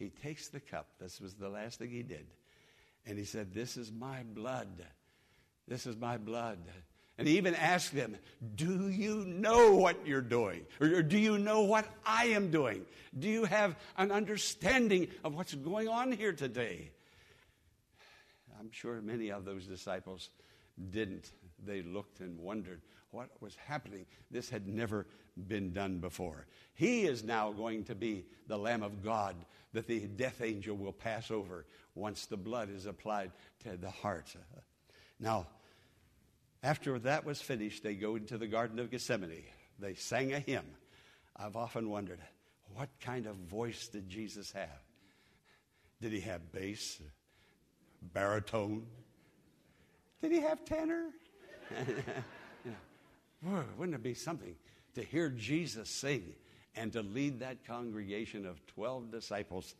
He 0.00 0.08
takes 0.08 0.48
the 0.48 0.60
cup. 0.60 0.86
This 0.98 1.20
was 1.20 1.34
the 1.34 1.50
last 1.50 1.78
thing 1.78 1.90
he 1.90 2.02
did. 2.02 2.26
And 3.06 3.18
he 3.18 3.24
said, 3.24 3.52
This 3.52 3.76
is 3.76 3.92
my 3.92 4.22
blood. 4.22 4.82
This 5.68 5.86
is 5.86 5.94
my 5.94 6.16
blood. 6.16 6.58
And 7.18 7.28
he 7.28 7.36
even 7.36 7.54
asked 7.54 7.94
them, 7.94 8.16
Do 8.54 8.88
you 8.88 9.26
know 9.26 9.74
what 9.76 10.06
you're 10.06 10.22
doing? 10.22 10.64
Or 10.80 11.02
do 11.02 11.18
you 11.18 11.36
know 11.36 11.60
what 11.60 11.86
I 12.06 12.28
am 12.28 12.50
doing? 12.50 12.86
Do 13.16 13.28
you 13.28 13.44
have 13.44 13.76
an 13.98 14.10
understanding 14.10 15.08
of 15.22 15.34
what's 15.34 15.54
going 15.54 15.86
on 15.86 16.12
here 16.12 16.32
today? 16.32 16.90
I'm 18.58 18.70
sure 18.72 19.02
many 19.02 19.30
of 19.30 19.44
those 19.44 19.66
disciples 19.66 20.30
didn't. 20.90 21.30
They 21.62 21.82
looked 21.82 22.20
and 22.20 22.38
wondered 22.38 22.80
what 23.10 23.30
was 23.40 23.56
happening. 23.56 24.06
This 24.30 24.50
had 24.50 24.66
never 24.66 25.06
been 25.48 25.72
done 25.72 25.98
before. 25.98 26.46
He 26.74 27.02
is 27.02 27.24
now 27.24 27.52
going 27.52 27.84
to 27.84 27.94
be 27.94 28.26
the 28.46 28.58
Lamb 28.58 28.82
of 28.82 29.02
God 29.02 29.36
that 29.72 29.86
the 29.86 30.00
death 30.00 30.40
angel 30.42 30.76
will 30.76 30.92
pass 30.92 31.30
over 31.30 31.66
once 31.94 32.26
the 32.26 32.36
blood 32.36 32.70
is 32.70 32.86
applied 32.86 33.32
to 33.64 33.76
the 33.76 33.90
heart. 33.90 34.34
Now, 35.18 35.46
after 36.62 36.98
that 37.00 37.24
was 37.24 37.40
finished, 37.40 37.82
they 37.82 37.94
go 37.94 38.16
into 38.16 38.38
the 38.38 38.46
Garden 38.46 38.78
of 38.78 38.90
Gethsemane. 38.90 39.44
They 39.78 39.94
sang 39.94 40.32
a 40.32 40.40
hymn. 40.40 40.66
I've 41.36 41.56
often 41.56 41.88
wondered, 41.88 42.20
what 42.74 42.88
kind 43.00 43.26
of 43.26 43.36
voice 43.36 43.88
did 43.88 44.08
Jesus 44.08 44.52
have? 44.52 44.82
Did 46.00 46.12
he 46.12 46.20
have 46.20 46.52
bass, 46.52 47.00
baritone? 48.12 48.86
Did 50.22 50.32
he 50.32 50.40
have 50.40 50.64
tenor? 50.64 51.10
know, 53.42 53.64
wouldn't 53.78 53.94
it 53.94 54.02
be 54.02 54.14
something 54.14 54.54
to 54.94 55.02
hear 55.02 55.28
Jesus 55.30 55.88
sing 55.90 56.34
and 56.74 56.92
to 56.92 57.02
lead 57.02 57.40
that 57.40 57.66
congregation 57.66 58.46
of 58.46 58.64
12 58.66 59.10
disciples? 59.10 59.74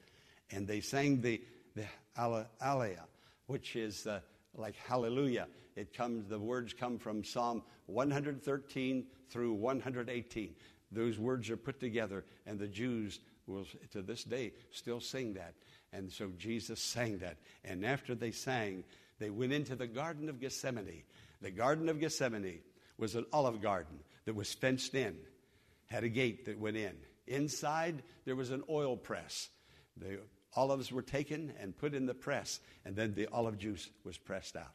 And 0.50 0.66
they 0.66 0.80
sang 0.80 1.20
the, 1.20 1.40
the 1.74 1.84
Alleluia, 2.16 3.04
which 3.46 3.76
is 3.76 4.06
uh, 4.06 4.20
like 4.54 4.76
hallelujah. 4.76 5.46
It 5.76 5.94
comes, 5.94 6.28
the 6.28 6.38
words 6.38 6.72
come 6.72 6.98
from 6.98 7.24
Psalm 7.24 7.62
113 7.86 9.06
through 9.30 9.52
118. 9.54 10.54
Those 10.92 11.18
words 11.18 11.50
are 11.50 11.56
put 11.56 11.78
together, 11.78 12.24
and 12.46 12.58
the 12.58 12.66
Jews 12.66 13.20
will, 13.46 13.64
to 13.92 14.02
this 14.02 14.24
day, 14.24 14.52
still 14.72 15.00
sing 15.00 15.34
that. 15.34 15.54
And 15.92 16.10
so 16.10 16.30
Jesus 16.38 16.80
sang 16.80 17.18
that. 17.18 17.36
And 17.64 17.84
after 17.84 18.14
they 18.14 18.32
sang, 18.32 18.84
they 19.18 19.30
went 19.30 19.52
into 19.52 19.76
the 19.76 19.86
Garden 19.86 20.28
of 20.28 20.40
Gethsemane. 20.40 21.02
The 21.40 21.50
Garden 21.50 21.88
of 21.88 22.00
Gethsemane 22.00 22.60
was 23.00 23.14
an 23.14 23.26
olive 23.32 23.60
garden 23.60 23.98
that 24.26 24.34
was 24.34 24.52
fenced 24.52 24.94
in, 24.94 25.16
had 25.86 26.04
a 26.04 26.08
gate 26.08 26.44
that 26.44 26.58
went 26.58 26.76
in. 26.76 26.94
Inside, 27.26 28.02
there 28.24 28.36
was 28.36 28.50
an 28.50 28.62
oil 28.68 28.96
press. 28.96 29.48
The 29.96 30.20
olives 30.54 30.92
were 30.92 31.02
taken 31.02 31.52
and 31.58 31.76
put 31.76 31.94
in 31.94 32.06
the 32.06 32.14
press, 32.14 32.60
and 32.84 32.94
then 32.94 33.14
the 33.14 33.26
olive 33.32 33.58
juice 33.58 33.88
was 34.04 34.18
pressed 34.18 34.56
out. 34.56 34.74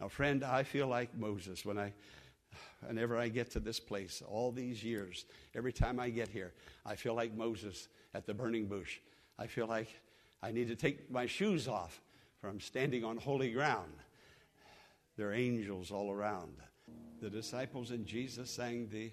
Now, 0.00 0.08
friend, 0.08 0.42
I 0.42 0.62
feel 0.62 0.86
like 0.86 1.16
Moses 1.16 1.64
when 1.64 1.78
I, 1.78 1.92
whenever 2.86 3.16
I 3.16 3.28
get 3.28 3.50
to 3.52 3.60
this 3.60 3.78
place, 3.78 4.22
all 4.26 4.50
these 4.50 4.82
years, 4.82 5.26
every 5.54 5.72
time 5.72 6.00
I 6.00 6.10
get 6.10 6.28
here, 6.28 6.52
I 6.84 6.96
feel 6.96 7.14
like 7.14 7.34
Moses 7.34 7.88
at 8.14 8.26
the 8.26 8.34
burning 8.34 8.66
bush. 8.66 8.98
I 9.38 9.46
feel 9.46 9.66
like 9.66 9.88
I 10.42 10.52
need 10.52 10.68
to 10.68 10.76
take 10.76 11.10
my 11.10 11.26
shoes 11.26 11.68
off 11.68 12.00
for 12.40 12.48
I'm 12.48 12.60
standing 12.60 13.04
on 13.04 13.18
holy 13.18 13.52
ground. 13.52 13.92
There 15.16 15.28
are 15.28 15.34
angels 15.34 15.90
all 15.90 16.10
around. 16.10 16.56
The 17.20 17.28
disciples 17.28 17.90
and 17.90 18.06
Jesus 18.06 18.50
sang 18.50 18.88
the 18.90 19.10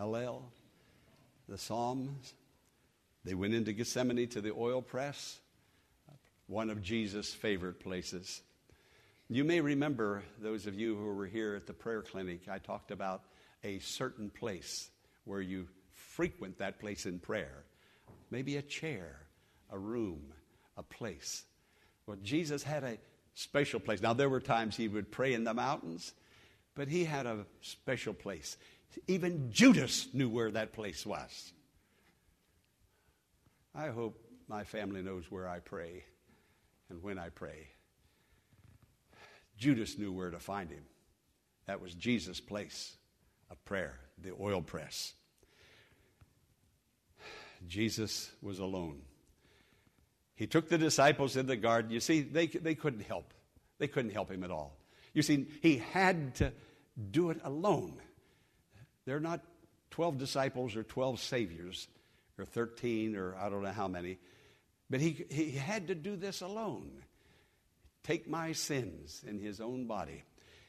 Hallel, 0.00 0.42
the 1.46 1.58
Psalms, 1.58 2.32
they 3.26 3.34
went 3.34 3.52
into 3.52 3.74
Gethsemane 3.74 4.26
to 4.28 4.40
the 4.40 4.52
oil 4.52 4.80
press, 4.80 5.38
one 6.46 6.70
of 6.70 6.82
Jesus' 6.82 7.32
favorite 7.32 7.78
places. 7.78 8.40
You 9.28 9.44
may 9.44 9.60
remember, 9.60 10.22
those 10.40 10.66
of 10.66 10.74
you 10.78 10.96
who 10.96 11.04
were 11.14 11.26
here 11.26 11.54
at 11.54 11.66
the 11.66 11.74
prayer 11.74 12.00
clinic, 12.00 12.48
I 12.48 12.58
talked 12.58 12.90
about 12.90 13.22
a 13.62 13.80
certain 13.80 14.30
place 14.30 14.88
where 15.24 15.42
you 15.42 15.68
frequent 15.92 16.58
that 16.58 16.80
place 16.80 17.04
in 17.04 17.18
prayer. 17.18 17.64
Maybe 18.30 18.56
a 18.56 18.62
chair, 18.62 19.26
a 19.70 19.78
room, 19.78 20.22
a 20.78 20.82
place. 20.82 21.44
Well, 22.06 22.16
Jesus 22.22 22.62
had 22.62 22.82
a 22.82 22.96
special 23.34 23.80
place. 23.80 24.00
Now, 24.00 24.14
there 24.14 24.30
were 24.30 24.40
times 24.40 24.74
he 24.74 24.88
would 24.88 25.12
pray 25.12 25.34
in 25.34 25.44
the 25.44 25.54
mountains, 25.54 26.14
but 26.74 26.88
he 26.88 27.04
had 27.04 27.26
a 27.26 27.46
special 27.60 28.14
place. 28.14 28.56
Even 29.06 29.50
Judas 29.50 30.08
knew 30.12 30.28
where 30.28 30.50
that 30.50 30.72
place 30.72 31.04
was. 31.04 31.52
I 33.74 33.88
hope 33.88 34.20
my 34.48 34.64
family 34.64 35.02
knows 35.02 35.30
where 35.30 35.48
I 35.48 35.58
pray 35.58 36.04
and 36.90 37.02
when 37.02 37.18
I 37.18 37.30
pray. 37.30 37.68
Judas 39.56 39.98
knew 39.98 40.12
where 40.12 40.30
to 40.30 40.38
find 40.38 40.70
him. 40.70 40.84
That 41.66 41.80
was 41.80 41.94
Jesus' 41.94 42.40
place 42.40 42.96
of 43.50 43.64
prayer, 43.64 43.98
the 44.18 44.32
oil 44.38 44.62
press. 44.62 45.14
Jesus 47.66 48.30
was 48.42 48.58
alone. 48.58 49.00
He 50.34 50.46
took 50.46 50.68
the 50.68 50.78
disciples 50.78 51.36
in 51.36 51.46
the 51.46 51.56
garden. 51.56 51.90
You 51.90 52.00
see, 52.00 52.20
they, 52.20 52.46
they 52.46 52.74
couldn't 52.74 53.04
help. 53.04 53.32
They 53.78 53.88
couldn't 53.88 54.12
help 54.12 54.30
him 54.30 54.44
at 54.44 54.50
all. 54.50 54.76
You 55.14 55.22
see, 55.22 55.46
he 55.62 55.78
had 55.78 56.34
to 56.36 56.52
do 57.10 57.30
it 57.30 57.40
alone. 57.44 57.94
They're 59.06 59.20
not 59.20 59.40
12 59.92 60.18
disciples 60.18 60.76
or 60.76 60.82
12 60.82 61.20
saviors 61.20 61.88
or 62.38 62.44
13 62.44 63.16
or 63.16 63.36
I 63.36 63.48
don't 63.48 63.62
know 63.62 63.70
how 63.70 63.88
many. 63.88 64.18
But 64.90 65.00
he, 65.00 65.24
he 65.30 65.52
had 65.52 65.88
to 65.88 65.94
do 65.94 66.16
this 66.16 66.40
alone. 66.40 66.90
Take 68.02 68.28
my 68.28 68.52
sins 68.52 69.22
in 69.26 69.38
his 69.38 69.60
own 69.60 69.86
body. 69.86 70.24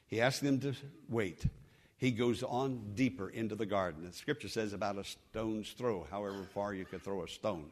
He 0.07 0.21
asked 0.21 0.41
them 0.41 0.59
to 0.61 0.73
wait. 1.09 1.43
He 1.97 2.11
goes 2.11 2.43
on 2.43 2.93
deeper 2.93 3.29
into 3.29 3.55
the 3.55 3.65
garden. 3.65 4.05
The 4.05 4.13
scripture 4.13 4.47
says 4.47 4.73
about 4.73 4.97
a 4.97 5.03
stone's 5.03 5.71
throw, 5.71 6.05
however 6.09 6.43
far 6.53 6.73
you 6.73 6.85
could 6.85 7.03
throw 7.03 7.23
a 7.23 7.27
stone. 7.27 7.71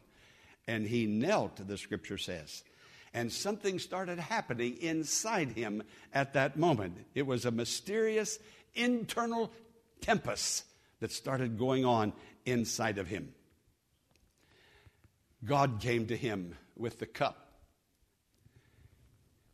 And 0.66 0.86
he 0.86 1.06
knelt, 1.06 1.66
the 1.66 1.78
scripture 1.78 2.18
says. 2.18 2.64
And 3.14 3.32
something 3.32 3.78
started 3.78 4.18
happening 4.18 4.76
inside 4.78 5.52
him 5.52 5.84
at 6.12 6.32
that 6.32 6.56
moment. 6.56 6.98
It 7.14 7.26
was 7.26 7.44
a 7.44 7.52
mysterious 7.52 8.40
internal 8.74 9.52
tempest 10.00 10.64
that 10.98 11.12
started 11.12 11.56
going 11.56 11.84
on 11.84 12.12
inside 12.44 12.98
of 12.98 13.06
him. 13.06 13.32
God 15.44 15.78
came 15.80 16.06
to 16.08 16.16
him 16.16 16.56
with 16.76 16.98
the 16.98 17.06
cup. 17.06 17.52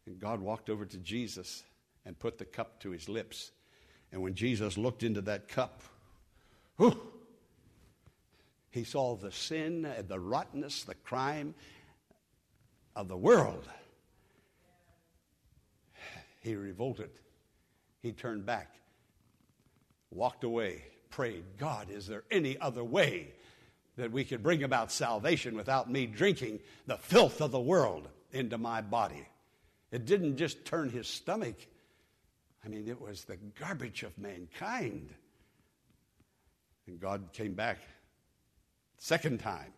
And 0.07 0.18
God 0.18 0.40
walked 0.40 0.70
over 0.70 0.87
to 0.87 0.96
Jesus 0.96 1.62
and 2.07 2.18
put 2.18 2.38
the 2.38 2.46
cup 2.46 2.81
to 2.81 2.90
his 2.90 3.09
lips. 3.09 3.51
And 4.11 4.23
when 4.23 4.35
Jesus 4.35 4.79
looked 4.79 5.03
into 5.03 5.20
that 5.23 5.49
cup, 5.49 5.83
whew, 6.79 6.99
he 8.70 8.85
saw 8.85 9.16
the 9.16 9.33
sin, 9.33 9.87
the 10.09 10.18
rottenness, 10.18 10.85
the 10.85 10.94
crime 10.94 11.55
of 12.94 13.09
the 13.09 13.16
world. 13.16 13.68
He 16.40 16.55
revolted. 16.55 17.11
He 18.00 18.12
turned 18.12 18.46
back, 18.46 18.74
walked 20.11 20.44
away, 20.44 20.85
prayed, 21.11 21.44
God, 21.59 21.90
is 21.90 22.07
there 22.07 22.24
any 22.31 22.59
other 22.59 22.83
way? 22.83 23.35
that 23.96 24.12
we 24.12 24.24
could 24.24 24.42
bring 24.42 24.62
about 24.62 24.90
salvation 24.90 25.55
without 25.55 25.90
me 25.90 26.07
drinking 26.07 26.59
the 26.87 26.96
filth 26.96 27.42
of 27.42 27.50
the 27.50 27.61
world 27.61 28.09
into 28.33 28.57
my 28.57 28.81
body. 28.81 29.26
It 29.92 30.07
didn't 30.07 30.37
just 30.37 30.64
turn 30.64 30.88
his 30.88 31.07
stomach, 31.07 31.57
I 32.64 32.68
mean, 32.68 32.88
it 32.88 33.00
was 33.00 33.24
the 33.24 33.37
garbage 33.59 34.03
of 34.03 34.16
mankind. 34.18 35.14
And 36.87 37.00
God 37.00 37.31
came 37.33 37.55
back 37.55 37.79
second 38.98 39.40
time. 39.40 39.72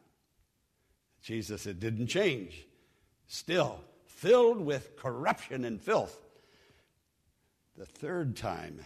Jesus, 1.22 1.66
it 1.66 1.78
didn't 1.78 2.08
change. 2.08 2.66
Still 3.32 3.80
filled 4.04 4.60
with 4.60 4.94
corruption 4.94 5.64
and 5.64 5.80
filth. 5.80 6.14
The 7.78 7.86
third 7.86 8.36
time, 8.36 8.84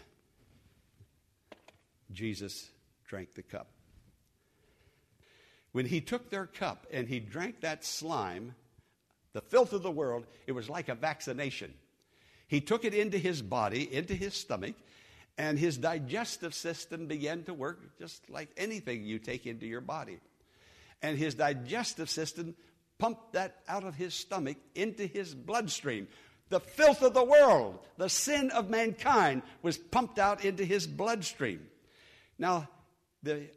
Jesus 2.13 2.71
drank 3.09 3.35
the 3.35 3.43
cup. 3.43 3.67
When 5.73 5.85
he 5.85 6.01
took 6.01 6.31
their 6.31 6.47
cup 6.47 6.87
and 6.93 7.09
he 7.09 7.19
drank 7.19 7.63
that 7.63 7.85
slime, 7.85 8.55
the 9.33 9.41
filth 9.41 9.73
of 9.73 9.83
the 9.83 9.91
world, 9.91 10.27
it 10.47 10.53
was 10.53 10.71
like 10.71 10.89
a 10.89 10.95
vaccination. 10.95 11.75
He 12.47 12.61
took 12.61 12.85
it 12.85 12.95
into 12.95 13.19
his 13.19 13.43
body, 13.43 13.93
into 13.93 14.15
his 14.15 14.35
stomach, 14.35 14.77
and 15.37 15.59
his 15.59 15.77
digestive 15.77 16.55
system 16.55 17.09
began 17.09 17.43
to 17.43 17.53
work 17.53 17.99
just 17.99 18.31
like 18.31 18.51
anything 18.57 19.03
you 19.03 19.19
take 19.19 19.45
into 19.45 19.67
your 19.67 19.81
body. 19.81 20.21
And 21.03 21.19
his 21.19 21.35
digestive 21.35 22.09
system 22.09 22.55
pumped 22.99 23.33
that 23.33 23.63
out 23.69 23.85
of 23.85 23.95
his 23.95 24.15
stomach 24.15 24.57
into 24.75 25.07
his 25.07 25.35
bloodstream. 25.35 26.09
The 26.49 26.61
filth 26.61 27.03
of 27.03 27.15
the 27.15 27.25
world, 27.25 27.81
the 27.97 28.09
sin 28.09 28.51
of 28.51 28.71
mankind, 28.71 29.43
was 29.63 29.77
pumped 29.77 30.19
out 30.19 30.45
into 30.45 30.65
his 30.65 30.87
bloodstream. 30.87 31.67
Now, 32.39 32.69
the 33.23 33.49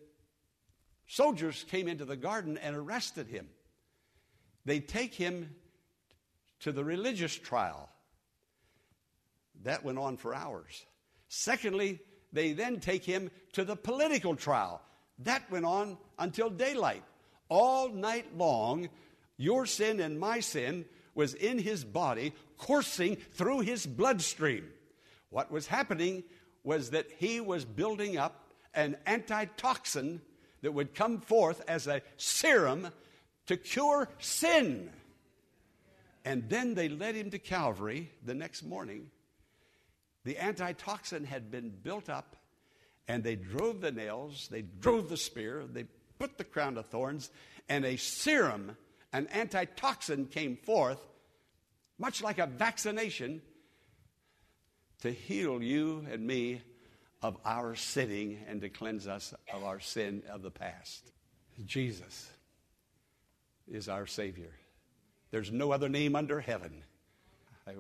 soldiers 1.08 1.66
came 1.70 1.88
into 1.88 2.06
the 2.06 2.16
garden 2.16 2.58
and 2.58 2.76
arrested 2.76 3.28
him. 3.28 3.48
They 4.66 4.80
take 4.80 5.14
him 5.14 5.54
to 6.62 6.72
the 6.72 6.84
religious 6.84 7.36
trial. 7.36 7.90
That 9.64 9.84
went 9.84 10.00
on 10.00 10.18
for 10.18 10.34
hours. 10.34 10.86
Secondly, 11.28 12.00
they 12.34 12.54
then 12.54 12.80
take 12.80 13.04
him 13.04 13.30
to 13.54 13.64
the 13.64 13.76
political 13.76 14.36
trial. 14.36 14.82
That 15.20 15.50
went 15.52 15.66
on 15.66 15.98
until 16.18 16.50
daylight. 16.50 17.04
All 17.50 17.90
night 17.90 18.38
long, 18.38 18.90
your 19.40 19.66
sin 19.66 20.00
and 20.00 20.20
my 20.20 20.40
sin 20.40 20.86
was 21.16 21.34
in 21.34 21.58
his 21.58 21.84
body, 21.84 22.34
coursing 22.60 23.16
through 23.34 23.62
his 23.62 23.88
bloodstream. 23.88 24.70
What 25.32 25.50
was 25.50 25.66
happening 25.66 26.24
was 26.64 26.92
that 26.92 27.08
he 27.18 27.42
was 27.42 27.66
building 27.66 28.18
up 28.18 28.52
an 28.76 28.98
antitoxin 29.08 30.22
that 30.62 30.74
would 30.74 30.94
come 30.94 31.22
forth 31.22 31.64
as 31.68 31.88
a 31.88 32.04
serum 32.18 32.90
to 33.48 33.58
cure 33.58 34.08
sin. 34.20 34.92
And 36.24 36.48
then 36.48 36.76
they 36.76 36.90
led 36.90 37.16
him 37.16 37.32
to 37.32 37.40
Calvary 37.40 38.12
the 38.24 38.36
next 38.36 38.62
morning 38.62 39.10
the 40.26 40.38
antitoxin 40.38 41.24
had 41.24 41.50
been 41.50 41.70
built 41.70 42.10
up, 42.10 42.36
and 43.08 43.24
they 43.24 43.36
drove 43.36 43.82
the 43.82 43.92
nails, 43.92 44.48
they 44.52 44.62
drove 44.62 45.10
the 45.10 45.18
spear, 45.18 45.64
they 45.66 45.86
put 46.20 46.38
the 46.38 46.44
crown 46.44 46.78
of 46.78 46.86
thorns, 46.88 47.32
and 47.68 47.86
a 47.86 47.96
serum, 47.96 48.78
an 49.12 49.28
antitoxin 49.34 50.26
came 50.26 50.58
forth, 50.58 51.00
much 51.98 52.22
like 52.22 52.40
a 52.40 52.46
vaccination, 52.48 53.42
to 55.02 55.12
heal 55.12 55.62
you 55.62 56.06
and 56.12 56.26
me 56.26 56.62
of 57.22 57.38
our 57.46 57.76
sinning 57.76 58.40
and 58.48 58.62
to 58.62 58.70
cleanse 58.70 59.08
us 59.08 59.34
of 59.54 59.64
our 59.64 59.80
sin 59.80 60.24
of 60.30 60.42
the 60.42 60.52
past. 60.52 61.12
Jesus 61.66 62.30
is 63.68 63.90
our 63.90 64.08
Savior. 64.08 64.52
There's 65.32 65.52
no 65.52 65.72
other 65.72 65.90
name 65.90 66.16
under 66.16 66.40
heaven. 66.40 66.84
I 67.68 67.74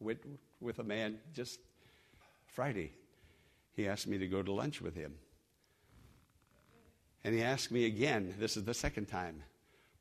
went 0.00 0.20
with 0.60 0.78
a 0.78 0.84
man 0.84 1.18
just 1.34 1.58
Friday, 2.46 2.92
he 3.72 3.88
asked 3.88 4.06
me 4.06 4.18
to 4.18 4.28
go 4.28 4.42
to 4.42 4.52
lunch 4.52 4.80
with 4.80 4.94
him. 4.94 5.14
And 7.24 7.34
he 7.34 7.42
asked 7.42 7.72
me 7.72 7.86
again, 7.86 8.34
this 8.38 8.56
is 8.56 8.64
the 8.64 8.74
second 8.74 9.06
time, 9.06 9.42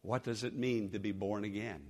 what 0.03 0.23
does 0.23 0.43
it 0.43 0.53
mean 0.53 0.91
to 0.91 0.99
be 0.99 1.11
born 1.11 1.43
again? 1.45 1.81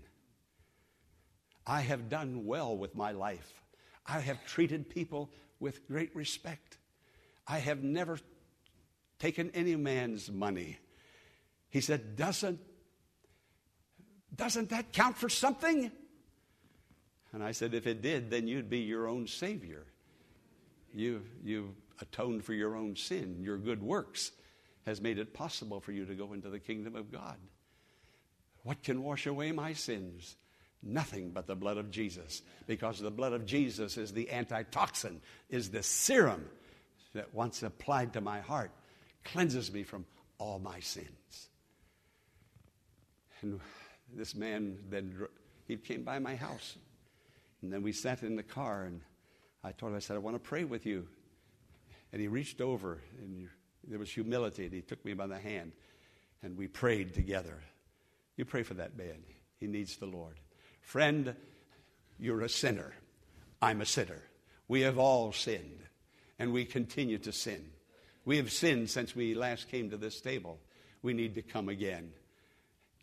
I 1.65 1.81
have 1.81 2.09
done 2.09 2.45
well 2.45 2.77
with 2.77 2.95
my 2.95 3.11
life. 3.11 3.61
I 4.05 4.19
have 4.19 4.45
treated 4.45 4.89
people 4.89 5.29
with 5.59 5.87
great 5.87 6.15
respect. 6.15 6.77
I 7.47 7.57
have 7.59 7.83
never 7.83 8.19
taken 9.19 9.49
any 9.53 9.75
man's 9.75 10.31
money. 10.31 10.77
He 11.69 11.81
said, 11.81 12.15
Doesn't, 12.15 12.59
doesn't 14.35 14.69
that 14.69 14.93
count 14.93 15.17
for 15.17 15.29
something? 15.29 15.91
And 17.31 17.43
I 17.43 17.51
said, 17.51 17.73
If 17.73 17.87
it 17.87 18.01
did, 18.01 18.29
then 18.29 18.47
you'd 18.47 18.69
be 18.69 18.79
your 18.79 19.07
own 19.07 19.27
Savior. 19.27 19.85
You, 20.93 21.23
you've 21.43 21.73
atoned 21.99 22.45
for 22.45 22.53
your 22.53 22.75
own 22.75 22.95
sin. 22.95 23.39
Your 23.41 23.57
good 23.57 23.81
works 23.81 24.31
has 24.85 25.01
made 25.01 25.17
it 25.17 25.33
possible 25.33 25.79
for 25.79 25.91
you 25.91 26.05
to 26.05 26.13
go 26.13 26.33
into 26.33 26.49
the 26.49 26.59
kingdom 26.59 26.95
of 26.95 27.11
God. 27.11 27.37
What 28.63 28.83
can 28.83 29.03
wash 29.03 29.25
away 29.25 29.51
my 29.51 29.73
sins? 29.73 30.35
Nothing 30.81 31.31
but 31.31 31.47
the 31.47 31.55
blood 31.55 31.77
of 31.77 31.91
Jesus. 31.91 32.41
Because 32.67 32.99
the 32.99 33.11
blood 33.11 33.33
of 33.33 33.45
Jesus 33.45 33.97
is 33.97 34.11
the 34.11 34.31
antitoxin, 34.31 35.21
is 35.49 35.69
the 35.69 35.83
serum 35.83 36.45
that 37.13 37.33
once 37.33 37.63
applied 37.63 38.13
to 38.13 38.21
my 38.21 38.39
heart 38.39 38.71
cleanses 39.23 39.71
me 39.71 39.83
from 39.83 40.05
all 40.37 40.59
my 40.59 40.79
sins. 40.79 41.49
And 43.41 43.59
this 44.13 44.35
man 44.35 44.77
then 44.89 45.27
he 45.67 45.77
came 45.77 46.03
by 46.03 46.19
my 46.19 46.35
house. 46.35 46.75
And 47.61 47.71
then 47.71 47.81
we 47.81 47.93
sat 47.93 48.23
in 48.23 48.35
the 48.35 48.43
car 48.43 48.83
and 48.83 49.01
I 49.63 49.71
told 49.71 49.91
him, 49.91 49.95
I 49.95 49.99
said, 49.99 50.15
I 50.15 50.19
want 50.19 50.35
to 50.35 50.39
pray 50.39 50.65
with 50.65 50.85
you. 50.85 51.07
And 52.11 52.21
he 52.21 52.27
reached 52.27 52.61
over, 52.61 53.01
and 53.19 53.47
there 53.87 53.97
was 53.97 54.11
humility, 54.11 54.65
and 54.65 54.73
he 54.73 54.81
took 54.81 55.03
me 55.03 55.13
by 55.13 55.25
the 55.25 55.39
hand, 55.39 55.71
and 56.43 56.57
we 56.57 56.67
prayed 56.67 57.13
together. 57.13 57.59
You 58.37 58.45
pray 58.45 58.63
for 58.63 58.73
that 58.75 58.97
man. 58.97 59.23
He 59.59 59.67
needs 59.67 59.97
the 59.97 60.05
Lord. 60.05 60.39
Friend, 60.81 61.35
you're 62.19 62.41
a 62.41 62.49
sinner. 62.49 62.93
I'm 63.61 63.81
a 63.81 63.85
sinner. 63.85 64.21
We 64.67 64.81
have 64.81 64.97
all 64.97 65.31
sinned, 65.31 65.79
and 66.39 66.51
we 66.51 66.65
continue 66.65 67.17
to 67.19 67.31
sin. 67.31 67.63
We 68.25 68.37
have 68.37 68.51
sinned 68.51 68.89
since 68.89 69.15
we 69.15 69.35
last 69.35 69.69
came 69.69 69.89
to 69.89 69.97
this 69.97 70.21
table. 70.21 70.59
We 71.01 71.13
need 71.13 71.35
to 71.35 71.41
come 71.41 71.69
again. 71.69 72.11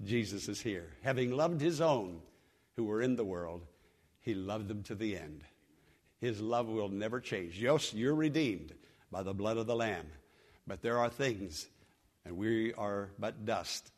Jesus 0.02 0.48
is 0.48 0.60
here. 0.60 0.88
Having 1.02 1.32
loved 1.32 1.60
his 1.60 1.80
own 1.80 2.20
who 2.76 2.84
were 2.84 3.02
in 3.02 3.16
the 3.16 3.24
world, 3.24 3.62
he 4.20 4.34
loved 4.34 4.68
them 4.68 4.82
to 4.84 4.94
the 4.94 5.16
end. 5.16 5.42
His 6.20 6.40
love 6.40 6.68
will 6.68 6.88
never 6.88 7.20
change. 7.20 7.60
Yes, 7.60 7.94
you're 7.94 8.14
redeemed 8.14 8.72
by 9.10 9.22
the 9.22 9.34
blood 9.34 9.56
of 9.56 9.66
the 9.66 9.76
Lamb, 9.76 10.06
but 10.66 10.82
there 10.82 10.98
are 10.98 11.08
things, 11.08 11.66
and 12.24 12.36
we 12.36 12.72
are 12.74 13.10
but 13.18 13.44
dust, 13.44 13.90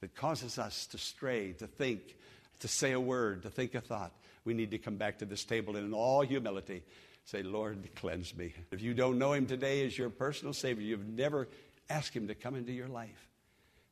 that 0.00 0.14
causes 0.14 0.58
us 0.58 0.86
to 0.88 0.98
stray, 0.98 1.52
to 1.54 1.66
think, 1.66 2.16
to 2.60 2.68
say 2.68 2.92
a 2.92 3.00
word, 3.00 3.42
to 3.42 3.50
think 3.50 3.74
a 3.74 3.80
thought. 3.80 4.12
We 4.44 4.54
need 4.54 4.70
to 4.70 4.78
come 4.78 4.96
back 4.96 5.18
to 5.18 5.24
this 5.24 5.44
table 5.44 5.76
and 5.76 5.86
in 5.86 5.94
all 5.94 6.22
humility 6.22 6.82
say, 7.24 7.42
Lord, 7.42 7.88
cleanse 7.96 8.34
me. 8.36 8.54
If 8.70 8.82
you 8.82 8.94
don't 8.94 9.18
know 9.18 9.32
Him 9.32 9.46
today 9.46 9.84
as 9.86 9.96
your 9.96 10.10
personal 10.10 10.52
Savior, 10.52 10.84
you've 10.84 11.06
never 11.06 11.48
asked 11.88 12.14
Him 12.14 12.28
to 12.28 12.34
come 12.34 12.54
into 12.54 12.72
your 12.72 12.88
life, 12.88 13.28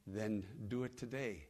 then 0.07 0.45
do 0.69 0.85
it 0.85 0.97
today. 0.97 1.45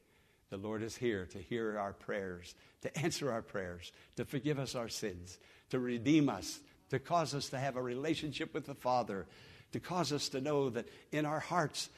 The 0.51 0.57
Lord 0.57 0.83
is 0.83 0.97
here 0.97 1.27
to 1.27 1.39
hear 1.39 1.79
our 1.79 1.93
prayers, 1.93 2.55
to 2.83 2.99
answer 2.99 3.31
our 3.31 3.43
prayers, 3.43 3.93
to 4.17 4.25
forgive 4.25 4.59
us 4.59 4.75
our 4.75 4.89
sins, 4.89 5.39
to 5.71 5.79
redeem 5.79 6.29
us, 6.29 6.61
to 6.91 6.99
cause 6.99 7.35
us 7.35 7.51
to 7.51 7.59
have 7.59 7.77
a 7.77 7.83
relationship 7.83 8.55
with 8.55 8.67
the 8.67 8.75
Father, 8.75 9.27
to 9.73 9.81
cause 9.81 10.13
us 10.13 10.31
to 10.31 10.41
know 10.41 10.71
that 10.71 10.89
in 11.13 11.27
our 11.27 11.41
hearts 11.41 11.91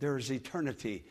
there 0.00 0.16
is 0.16 0.30
eternity, 0.30 1.04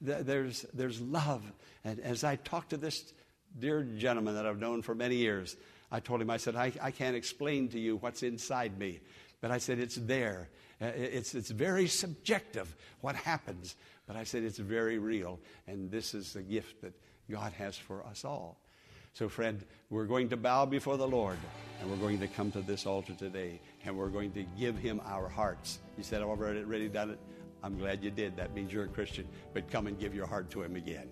there's, 0.00 0.66
there's 0.74 1.00
love. 1.00 1.42
And 1.84 2.00
as 2.00 2.24
I 2.24 2.36
talked 2.36 2.70
to 2.70 2.76
this 2.76 3.12
dear 3.58 3.82
gentleman 3.82 4.34
that 4.34 4.46
I've 4.46 4.58
known 4.58 4.82
for 4.82 4.94
many 4.94 5.16
years, 5.16 5.56
I 5.90 6.00
told 6.00 6.20
him, 6.20 6.30
I 6.30 6.38
said, 6.38 6.56
I, 6.56 6.72
I 6.82 6.90
can't 6.90 7.16
explain 7.16 7.68
to 7.68 7.78
you 7.78 7.96
what's 7.96 8.22
inside 8.22 8.78
me, 8.78 9.00
but 9.40 9.50
I 9.50 9.58
said, 9.58 9.78
it's 9.78 9.96
there. 9.96 10.48
Uh, 10.80 10.86
it's, 10.86 11.34
it's 11.34 11.50
very 11.50 11.86
subjective 11.86 12.74
what 13.00 13.14
happens, 13.14 13.76
but 14.06 14.16
I 14.16 14.24
said, 14.24 14.42
it's 14.42 14.58
very 14.58 14.98
real. 14.98 15.38
And 15.66 15.90
this 15.90 16.14
is 16.14 16.32
the 16.32 16.42
gift 16.42 16.82
that 16.82 16.94
God 17.30 17.52
has 17.52 17.76
for 17.76 18.04
us 18.04 18.24
all. 18.24 18.58
So, 19.12 19.28
friend, 19.28 19.64
we're 19.90 20.06
going 20.06 20.28
to 20.30 20.36
bow 20.36 20.66
before 20.66 20.96
the 20.96 21.06
Lord, 21.06 21.38
and 21.80 21.88
we're 21.88 21.98
going 21.98 22.18
to 22.18 22.26
come 22.26 22.50
to 22.50 22.60
this 22.60 22.84
altar 22.84 23.14
today, 23.14 23.60
and 23.84 23.96
we're 23.96 24.08
going 24.08 24.32
to 24.32 24.42
give 24.58 24.76
Him 24.76 25.00
our 25.06 25.28
hearts. 25.28 25.78
You 25.96 26.02
said, 26.02 26.20
I've 26.20 26.28
already, 26.28 26.60
already 26.60 26.88
done 26.88 27.10
it. 27.10 27.18
I'm 27.64 27.78
glad 27.78 28.04
you 28.04 28.10
did. 28.10 28.36
That 28.36 28.54
means 28.54 28.72
you're 28.72 28.84
a 28.84 28.88
Christian. 28.88 29.26
But 29.54 29.70
come 29.70 29.86
and 29.86 29.98
give 29.98 30.14
your 30.14 30.26
heart 30.26 30.50
to 30.50 30.62
Him 30.62 30.76
again. 30.76 31.08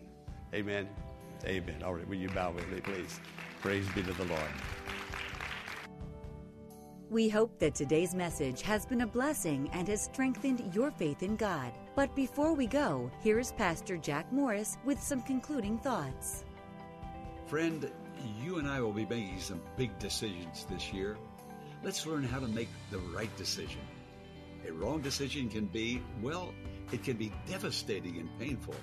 Amen. 0.54 0.86
Amen. 1.46 1.82
All 1.82 1.94
right, 1.94 2.06
will 2.06 2.16
you 2.16 2.28
bow 2.28 2.52
with 2.52 2.70
me, 2.70 2.80
please? 2.80 3.18
Praise 3.62 3.88
be 3.94 4.02
to 4.02 4.12
the 4.12 4.24
Lord. 4.26 4.40
We 7.08 7.28
hope 7.28 7.58
that 7.58 7.74
today's 7.74 8.14
message 8.14 8.62
has 8.62 8.84
been 8.86 9.00
a 9.00 9.06
blessing 9.06 9.70
and 9.72 9.88
has 9.88 10.04
strengthened 10.04 10.74
your 10.74 10.90
faith 10.90 11.22
in 11.22 11.36
God. 11.36 11.72
But 11.96 12.14
before 12.14 12.54
we 12.54 12.66
go, 12.66 13.10
here 13.22 13.38
is 13.38 13.52
Pastor 13.52 13.96
Jack 13.96 14.30
Morris 14.30 14.76
with 14.84 15.02
some 15.02 15.22
concluding 15.22 15.78
thoughts. 15.78 16.44
Friend, 17.46 17.90
you 18.42 18.58
and 18.58 18.68
I 18.68 18.80
will 18.80 18.92
be 18.92 19.06
making 19.06 19.40
some 19.40 19.60
big 19.76 19.98
decisions 19.98 20.66
this 20.70 20.92
year. 20.92 21.16
Let's 21.82 22.06
learn 22.06 22.24
how 22.24 22.40
to 22.40 22.48
make 22.48 22.68
the 22.90 22.98
right 22.98 23.34
decision. 23.36 23.80
A 24.66 24.72
wrong 24.72 25.00
decision 25.00 25.48
can 25.48 25.66
be, 25.66 26.02
well, 26.20 26.54
it 26.92 27.02
can 27.02 27.16
be 27.16 27.32
devastating 27.48 28.18
and 28.18 28.28
painful. 28.38 28.74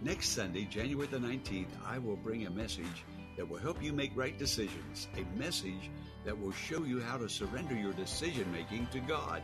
Next 0.00 0.30
Sunday, 0.30 0.64
January 0.64 1.06
the 1.06 1.18
19th, 1.18 1.70
I 1.86 1.98
will 1.98 2.16
bring 2.16 2.46
a 2.46 2.50
message 2.50 3.04
that 3.36 3.48
will 3.48 3.58
help 3.58 3.82
you 3.82 3.92
make 3.92 4.12
right 4.14 4.36
decisions, 4.38 5.08
a 5.16 5.38
message 5.38 5.90
that 6.24 6.38
will 6.38 6.52
show 6.52 6.84
you 6.84 7.00
how 7.00 7.16
to 7.16 7.28
surrender 7.28 7.74
your 7.74 7.92
decision 7.92 8.50
making 8.52 8.86
to 8.88 9.00
God. 9.00 9.42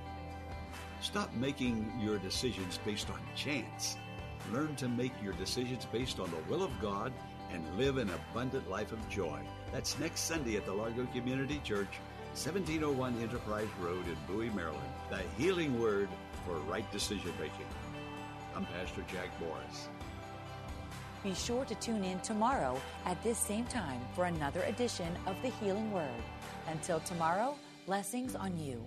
Stop 1.00 1.32
making 1.34 1.92
your 2.00 2.18
decisions 2.18 2.78
based 2.84 3.08
on 3.10 3.20
chance. 3.36 3.96
Learn 4.52 4.76
to 4.76 4.88
make 4.88 5.12
your 5.22 5.32
decisions 5.34 5.86
based 5.86 6.20
on 6.20 6.30
the 6.30 6.52
will 6.52 6.62
of 6.62 6.72
God 6.80 7.12
and 7.52 7.78
live 7.78 7.98
an 7.98 8.10
abundant 8.10 8.68
life 8.68 8.92
of 8.92 9.08
joy. 9.08 9.40
That's 9.72 9.98
next 9.98 10.22
Sunday 10.22 10.56
at 10.56 10.66
the 10.66 10.72
Largo 10.72 11.06
Community 11.06 11.60
Church, 11.64 12.00
1701 12.34 13.22
Enterprise 13.22 13.68
Road 13.80 14.04
in 14.08 14.16
Bowie, 14.26 14.50
Maryland. 14.50 14.82
The 15.08 15.20
healing 15.38 15.80
word 15.80 16.08
for 16.44 16.56
right 16.68 16.90
decision 16.90 17.32
making. 17.38 17.66
I'm 18.56 18.66
Pastor 18.66 19.04
Jack 19.06 19.28
Morris. 19.40 19.88
Be 21.22 21.32
sure 21.32 21.64
to 21.64 21.76
tune 21.76 22.02
in 22.02 22.18
tomorrow 22.20 22.76
at 23.06 23.22
this 23.22 23.38
same 23.38 23.66
time 23.66 24.00
for 24.16 24.24
another 24.24 24.62
edition 24.62 25.16
of 25.26 25.40
the 25.42 25.48
Healing 25.48 25.92
Word. 25.92 26.10
Until 26.66 26.98
tomorrow, 27.00 27.54
blessings 27.86 28.34
on 28.34 28.58
you. 28.58 28.84